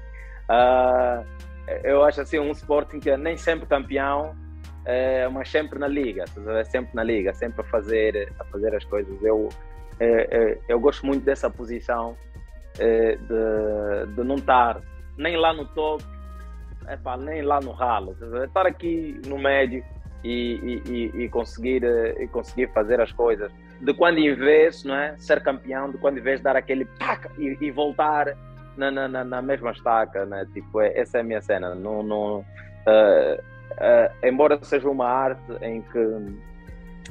Uh, 0.48 1.26
eu 1.84 2.02
acho 2.04 2.22
assim 2.22 2.38
um 2.38 2.50
Sporting 2.52 3.00
que 3.00 3.10
é 3.10 3.18
nem 3.18 3.36
sempre 3.36 3.66
campeão, 3.66 4.30
uh, 4.30 5.30
mas 5.30 5.50
sempre 5.50 5.78
na 5.78 5.88
liga, 5.88 6.24
sempre 6.64 6.90
na 6.94 7.02
liga, 7.02 7.34
sempre 7.34 7.60
a 7.60 7.64
fazer, 7.64 8.32
a 8.38 8.44
fazer 8.44 8.74
as 8.74 8.84
coisas. 8.84 9.22
Eu, 9.22 9.50
uh, 10.00 10.62
eu 10.68 10.78
gosto 10.80 11.06
muito 11.06 11.24
dessa 11.24 11.50
posição 11.50 12.16
de, 12.78 14.14
de 14.14 14.22
não 14.22 14.34
estar 14.34 14.82
nem 15.16 15.34
lá 15.34 15.50
no 15.50 15.66
epá, 16.92 17.16
nem 17.16 17.40
lá 17.40 17.58
no 17.58 17.72
ralo, 17.72 18.14
estar 18.44 18.66
aqui 18.66 19.18
no 19.26 19.38
médio 19.38 19.82
e, 20.22 20.82
e, 20.86 21.22
e, 21.22 21.28
conseguir, 21.28 21.82
e 21.84 22.26
conseguir 22.28 22.70
fazer 22.72 23.00
as 23.00 23.12
coisas. 23.12 23.50
De 23.80 23.92
quando 23.94 24.18
em 24.18 24.34
vez, 24.34 24.84
não 24.84 24.94
é? 24.94 25.16
ser 25.18 25.42
campeão, 25.42 25.90
de 25.90 25.98
quando 25.98 26.18
em 26.18 26.22
vez 26.22 26.40
dar 26.40 26.56
aquele 26.56 26.88
e, 27.38 27.56
e 27.60 27.70
voltar 27.70 28.36
na, 28.76 28.90
na, 28.90 29.24
na 29.24 29.42
mesma 29.42 29.70
estaca, 29.70 30.24
né? 30.26 30.46
Tipo, 30.52 30.80
é, 30.80 30.98
essa 30.98 31.18
é 31.18 31.20
a 31.20 31.24
minha 31.24 31.40
cena. 31.40 31.74
Não, 31.74 32.00
uh, 32.00 32.40
uh, 32.40 34.26
embora 34.26 34.58
seja 34.62 34.88
uma 34.88 35.08
arte 35.08 35.52
em 35.62 35.82
que 35.82 35.98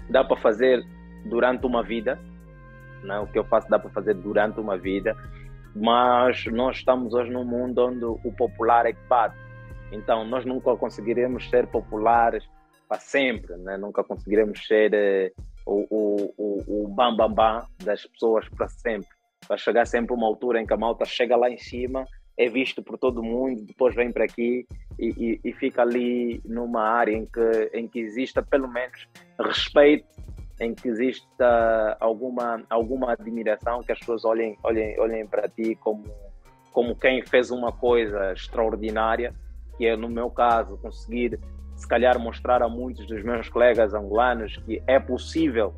dá 0.09 0.23
para 0.23 0.37
fazer 0.37 0.85
durante 1.25 1.65
uma 1.65 1.83
vida, 1.83 2.19
né? 3.05 3.19
o 3.19 3.27
que 3.27 3.37
eu 3.37 3.43
faço 3.45 3.69
dá 3.69 3.79
para 3.79 3.89
fazer 3.89 4.13
durante 4.15 4.59
uma 4.59 4.77
vida, 4.77 5.15
mas 5.75 6.45
nós 6.45 6.77
estamos 6.77 7.13
hoje 7.13 7.31
num 7.31 7.45
mundo 7.45 7.85
onde 7.85 8.05
o 8.05 8.31
popular 8.37 8.85
é 8.85 8.93
que 8.93 9.07
bate. 9.07 9.35
Então, 9.91 10.25
nós 10.25 10.45
nunca 10.45 10.75
conseguiremos 10.75 11.49
ser 11.49 11.67
populares 11.67 12.43
para 12.87 12.99
sempre, 12.99 13.55
né? 13.57 13.77
nunca 13.77 14.03
conseguiremos 14.03 14.65
ser 14.65 14.93
eh, 14.93 15.31
o, 15.65 15.85
o, 15.89 16.33
o, 16.37 16.85
o 16.85 16.87
bam, 16.87 17.15
bam, 17.15 17.31
bam 17.31 17.67
das 17.83 18.05
pessoas 18.05 18.47
para 18.49 18.67
sempre. 18.67 19.09
Vai 19.47 19.57
chegar 19.57 19.85
sempre 19.85 20.13
uma 20.13 20.27
altura 20.27 20.61
em 20.61 20.65
que 20.65 20.73
a 20.73 20.77
malta 20.77 21.05
chega 21.05 21.35
lá 21.35 21.49
em 21.49 21.57
cima, 21.57 22.05
é 22.37 22.49
visto 22.49 22.83
por 22.83 22.97
todo 22.97 23.23
mundo, 23.23 23.61
depois 23.63 23.95
vem 23.95 24.11
para 24.11 24.25
aqui 24.25 24.65
e, 24.99 25.07
e, 25.07 25.49
e, 25.49 25.53
fica 25.53 25.81
ali 25.81 26.41
numa 26.45 26.81
área 26.81 27.13
em 27.13 27.25
que, 27.25 27.71
em 27.73 27.87
que 27.87 27.99
exista 27.99 28.41
pelo 28.41 28.67
menos 28.67 29.07
respeito, 29.39 30.05
em 30.59 30.73
que 30.73 30.87
exista 30.87 31.97
alguma, 31.99 32.63
alguma 32.69 33.11
admiração, 33.11 33.83
que 33.83 33.91
as 33.91 33.99
pessoas 33.99 34.23
olhem, 34.23 34.57
olhem, 34.63 34.99
olhem 34.99 35.27
para 35.27 35.49
ti 35.49 35.75
como, 35.75 36.03
como 36.71 36.95
quem 36.95 37.25
fez 37.25 37.51
uma 37.51 37.71
coisa 37.71 38.31
extraordinária, 38.33 39.33
que 39.77 39.85
é 39.85 39.95
no 39.95 40.09
meu 40.09 40.29
caso 40.29 40.77
conseguir 40.77 41.39
se 41.75 41.87
calhar 41.87 42.17
mostrar 42.17 42.61
a 42.61 42.69
muitos 42.69 43.05
dos 43.05 43.21
meus 43.23 43.49
colegas 43.49 43.93
angolanos 43.93 44.57
que 44.65 44.81
é 44.87 44.97
possível 44.97 45.73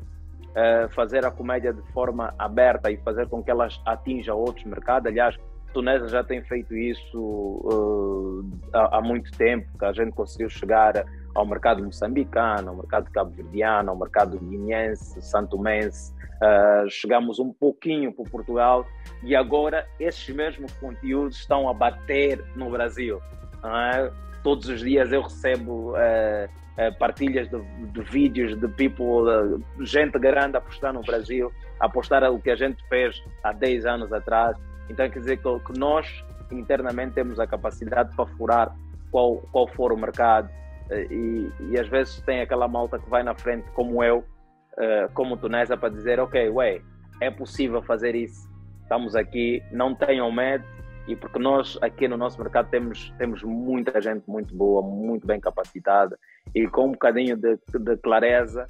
uh, 0.50 0.88
fazer 0.94 1.26
a 1.26 1.30
comédia 1.30 1.72
de 1.72 1.82
forma 1.92 2.32
aberta 2.38 2.90
e 2.90 2.96
fazer 2.98 3.28
com 3.28 3.42
que 3.42 3.50
elas 3.50 3.80
atinjam 3.84 4.38
outros 4.38 4.64
mercados. 4.64 5.08
Aliás, 5.08 5.36
Tunésia 5.72 6.08
já 6.08 6.24
tem 6.24 6.42
feito 6.44 6.74
isso 6.74 7.20
uh, 7.20 8.44
há, 8.72 8.98
há, 8.98 9.00
muito 9.00 9.30
tempo, 9.36 9.66
que 9.76 9.84
a 9.84 9.92
gente 9.92 10.12
conseguiu 10.12 10.48
chegar 10.48 11.04
ao 11.38 11.46
mercado 11.46 11.84
moçambicano, 11.84 12.70
ao 12.70 12.76
mercado 12.76 13.10
cabo-verdiano, 13.10 13.90
ao 13.90 13.96
mercado 13.96 14.38
guineense, 14.38 15.22
santomense, 15.22 16.12
uh, 16.42 16.90
chegamos 16.90 17.38
um 17.38 17.52
pouquinho 17.52 18.12
para 18.12 18.24
Portugal 18.28 18.84
e 19.22 19.36
agora 19.36 19.86
esses 20.00 20.28
mesmos 20.34 20.72
conteúdos 20.74 21.36
estão 21.36 21.68
a 21.68 21.72
bater 21.72 22.44
no 22.56 22.70
Brasil. 22.70 23.20
É? 23.64 24.10
Todos 24.42 24.68
os 24.68 24.80
dias 24.80 25.12
eu 25.12 25.22
recebo 25.22 25.92
uh, 25.92 25.94
uh, 25.94 26.98
partilhas 26.98 27.48
de, 27.48 27.60
de, 27.92 28.02
vídeos 28.02 28.58
de 28.58 28.66
people, 28.68 29.62
gente 29.80 30.18
grande 30.18 30.56
a 30.56 30.60
postar 30.60 30.92
no 30.92 31.02
Brasil, 31.02 31.52
a 31.78 31.88
postar 31.88 32.28
o 32.30 32.40
que 32.40 32.50
a 32.50 32.56
gente 32.56 32.82
fez 32.88 33.22
há 33.44 33.52
10 33.52 33.86
anos 33.86 34.12
atrás 34.12 34.56
então 34.90 35.08
quer 35.08 35.18
dizer 35.18 35.36
que, 35.36 35.60
que 35.60 35.78
nós 35.78 36.24
internamente 36.50 37.12
temos 37.12 37.38
a 37.38 37.46
capacidade 37.46 38.14
para 38.16 38.26
furar 38.36 38.76
qual, 39.10 39.36
qual 39.52 39.66
for 39.68 39.92
o 39.92 39.96
mercado 39.96 40.48
e, 40.90 41.52
e, 41.70 41.78
às 41.78 41.88
vezes 41.88 42.20
tem 42.22 42.40
aquela 42.40 42.66
malta 42.66 42.98
que 42.98 43.08
vai 43.08 43.22
na 43.22 43.34
frente 43.34 43.70
como 43.72 44.02
eu, 44.02 44.18
uh, 44.18 45.12
como 45.14 45.36
Tunesa, 45.36 45.76
para 45.76 45.90
dizer, 45.90 46.18
ok, 46.20 46.48
ué, 46.50 46.80
é 47.20 47.30
possível 47.30 47.82
fazer 47.82 48.14
isso, 48.14 48.48
estamos 48.82 49.14
aqui, 49.14 49.62
não 49.70 49.94
tenham 49.94 50.30
medo, 50.32 50.64
e 51.06 51.16
porque 51.16 51.38
nós 51.38 51.78
aqui 51.82 52.06
no 52.06 52.16
nosso 52.16 52.38
mercado 52.40 52.68
temos, 52.70 53.10
temos 53.18 53.42
muita 53.42 54.00
gente 54.00 54.28
muito 54.28 54.54
boa, 54.54 54.82
muito 54.82 55.26
bem 55.26 55.40
capacitada, 55.40 56.18
e 56.54 56.66
com 56.68 56.86
um 56.86 56.92
bocadinho 56.92 57.36
de, 57.36 57.58
de 57.78 57.96
clareza 57.98 58.66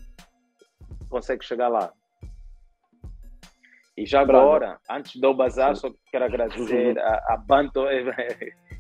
consegue 1.08 1.44
chegar 1.44 1.68
lá. 1.68 1.92
E 3.96 4.06
já 4.06 4.20
agora, 4.20 4.78
antes 4.88 5.20
do 5.20 5.34
bazar, 5.34 5.74
só 5.74 5.90
quero 6.12 6.24
agradecer 6.24 6.96
a, 7.00 7.34
a 7.34 7.36
Banto. 7.36 7.84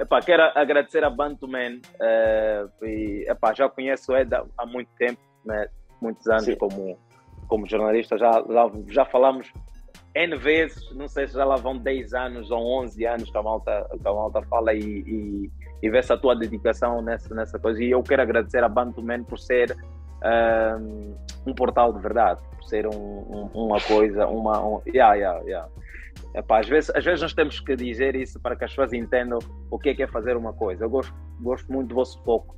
epá, 0.00 0.20
quero 0.20 0.42
agradecer 0.54 1.04
a 1.04 1.10
Banto 1.10 1.46
Man. 1.46 1.80
Uh, 2.00 2.84
e, 2.84 3.26
epá, 3.28 3.52
já 3.54 3.68
conheço 3.68 4.12
o 4.12 4.16
Ed 4.16 4.30
há 4.34 4.66
muito 4.66 4.90
tempo, 4.98 5.20
né? 5.44 5.68
muitos 6.00 6.26
anos 6.28 6.54
como, 6.56 6.98
como 7.48 7.68
jornalista. 7.68 8.18
Já, 8.18 8.32
já, 8.32 8.70
já 8.88 9.04
falamos 9.04 9.52
N 10.14 10.36
vezes, 10.36 10.94
não 10.94 11.06
sei 11.06 11.28
se 11.28 11.34
já 11.34 11.44
lá 11.44 11.56
vão 11.56 11.76
10 11.76 12.14
anos 12.14 12.50
ou 12.50 12.82
11 12.82 13.06
anos 13.06 13.30
que 13.30 13.38
a 13.38 13.42
malta, 13.42 13.88
que 13.90 14.08
a 14.08 14.12
malta 14.12 14.42
fala 14.42 14.74
e, 14.74 14.80
e, 14.80 15.50
e 15.82 15.90
vê 15.90 15.98
essa 15.98 16.16
tua 16.16 16.34
dedicação 16.34 17.02
nessa, 17.02 17.34
nessa 17.34 17.58
coisa. 17.58 17.82
E 17.82 17.90
eu 17.90 18.02
quero 18.02 18.22
agradecer 18.22 18.62
a 18.64 18.68
Banto 18.68 19.02
Man 19.02 19.22
por 19.24 19.38
ser 19.38 19.76
um, 20.80 21.14
um 21.46 21.54
portal 21.54 21.92
de 21.92 22.00
verdade, 22.00 22.40
por 22.56 22.64
ser 22.64 22.86
um, 22.86 22.90
um, 22.94 23.50
uma 23.54 23.80
coisa, 23.80 24.26
uma. 24.26 24.60
Um, 24.64 24.80
yeah, 24.86 25.14
yeah, 25.14 25.40
yeah. 25.42 25.68
Epá, 26.34 26.60
às, 26.60 26.68
vezes, 26.68 26.90
às 26.94 27.04
vezes 27.04 27.22
nós 27.22 27.32
temos 27.32 27.60
que 27.60 27.74
dizer 27.74 28.14
isso 28.14 28.38
para 28.40 28.54
que 28.54 28.64
as 28.64 28.70
pessoas 28.70 28.92
entendam 28.92 29.38
o 29.70 29.78
que 29.78 29.90
é, 29.90 29.94
que 29.94 30.02
é 30.02 30.06
fazer 30.06 30.36
uma 30.36 30.52
coisa. 30.52 30.84
Eu 30.84 30.90
gosto, 30.90 31.14
gosto 31.40 31.72
muito 31.72 31.88
do 31.88 31.94
vosso 31.94 32.22
foco, 32.22 32.56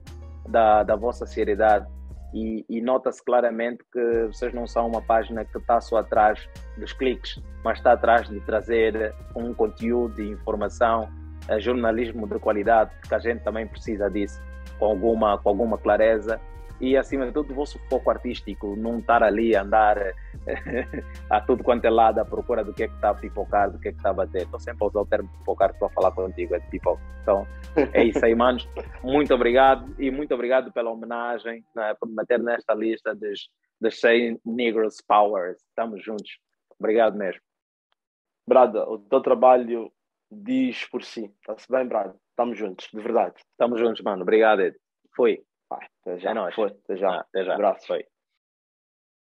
da, 0.48 0.82
da 0.82 0.96
vossa 0.96 1.24
seriedade 1.26 1.86
e, 2.32 2.64
e 2.68 2.80
nota-se 2.80 3.24
claramente 3.24 3.84
que 3.92 4.26
vocês 4.26 4.52
não 4.54 4.66
são 4.66 4.86
uma 4.86 5.02
página 5.02 5.44
que 5.44 5.56
está 5.58 5.80
só 5.80 5.98
atrás 5.98 6.48
dos 6.76 6.92
cliques, 6.92 7.40
mas 7.64 7.78
está 7.78 7.92
atrás 7.92 8.28
de 8.28 8.40
trazer 8.40 9.14
um 9.34 9.52
conteúdo 9.52 10.20
informação, 10.22 11.08
eh, 11.48 11.60
jornalismo 11.60 12.26
de 12.26 12.38
qualidade, 12.38 12.90
porque 13.00 13.14
a 13.14 13.18
gente 13.18 13.42
também 13.42 13.66
precisa 13.66 14.08
disso, 14.08 14.40
com 14.78 14.86
alguma, 14.86 15.38
com 15.38 15.48
alguma 15.48 15.76
clareza 15.78 16.40
e 16.80 16.96
acima 16.96 17.26
de 17.26 17.32
tudo 17.32 17.52
o 17.52 17.54
vosso 17.54 17.78
foco 17.88 18.10
artístico, 18.10 18.74
não 18.76 18.98
estar 18.98 19.22
ali 19.22 19.54
a 19.54 19.62
andar 19.62 19.98
a 21.28 21.40
tudo 21.40 21.62
quanto 21.62 21.84
é 21.84 21.90
lado 21.90 22.18
à 22.20 22.24
procura 22.24 22.64
do 22.64 22.72
que 22.72 22.84
é 22.84 22.88
que 22.88 22.94
está 22.94 23.10
a 23.10 23.14
pipocar, 23.14 23.70
do 23.70 23.78
que 23.78 23.88
é 23.88 23.92
que 23.92 23.98
está 23.98 24.10
a 24.10 24.14
bater. 24.14 24.42
Estou 24.42 24.58
sempre 24.58 24.84
a 24.84 24.86
usar 24.88 25.00
o 25.00 25.06
termo 25.06 25.28
pipocar 25.38 25.78
para 25.78 25.88
falar 25.90 26.12
contigo, 26.12 26.54
é 26.54 26.58
de 26.58 26.70
pipoca. 26.70 27.02
Então 27.22 27.46
é 27.92 28.04
isso 28.04 28.24
aí, 28.24 28.34
manos. 28.34 28.68
Muito 29.02 29.34
obrigado 29.34 29.94
e 29.98 30.10
muito 30.10 30.34
obrigado 30.34 30.72
pela 30.72 30.90
homenagem, 30.90 31.64
né, 31.74 31.94
por 32.00 32.08
me 32.08 32.14
meter 32.14 32.38
nesta 32.38 32.72
lista 32.74 33.14
dos, 33.14 33.50
dos 33.80 34.00
100 34.00 34.40
Negros 34.44 34.96
Powers. 35.06 35.58
Estamos 35.68 36.02
juntos. 36.02 36.38
Obrigado 36.78 37.16
mesmo. 37.16 37.42
Brada, 38.46 38.88
o 38.88 38.98
teu 38.98 39.20
trabalho 39.20 39.92
diz 40.30 40.84
por 40.86 41.04
si. 41.04 41.32
Está-se 41.40 41.70
bem, 41.70 41.86
Brada? 41.86 42.16
Estamos 42.30 42.58
juntos, 42.58 42.88
de 42.92 43.00
verdade. 43.00 43.34
Estamos 43.50 43.78
juntos, 43.78 44.02
mano. 44.02 44.22
Obrigado, 44.22 44.62
Ed. 44.62 44.76
Foi. 45.14 45.44
Vai, 45.70 45.86
até 46.02 46.18
já. 46.18 46.30
É 46.30 46.34
nóis. 46.34 46.54
Foi, 46.54 46.68
até 46.68 46.96
já. 46.96 47.10
Ah, 47.10 47.20
até 47.20 47.44
já. 47.44 47.54
Abraço. 47.54 47.86
Foi. 47.86 48.04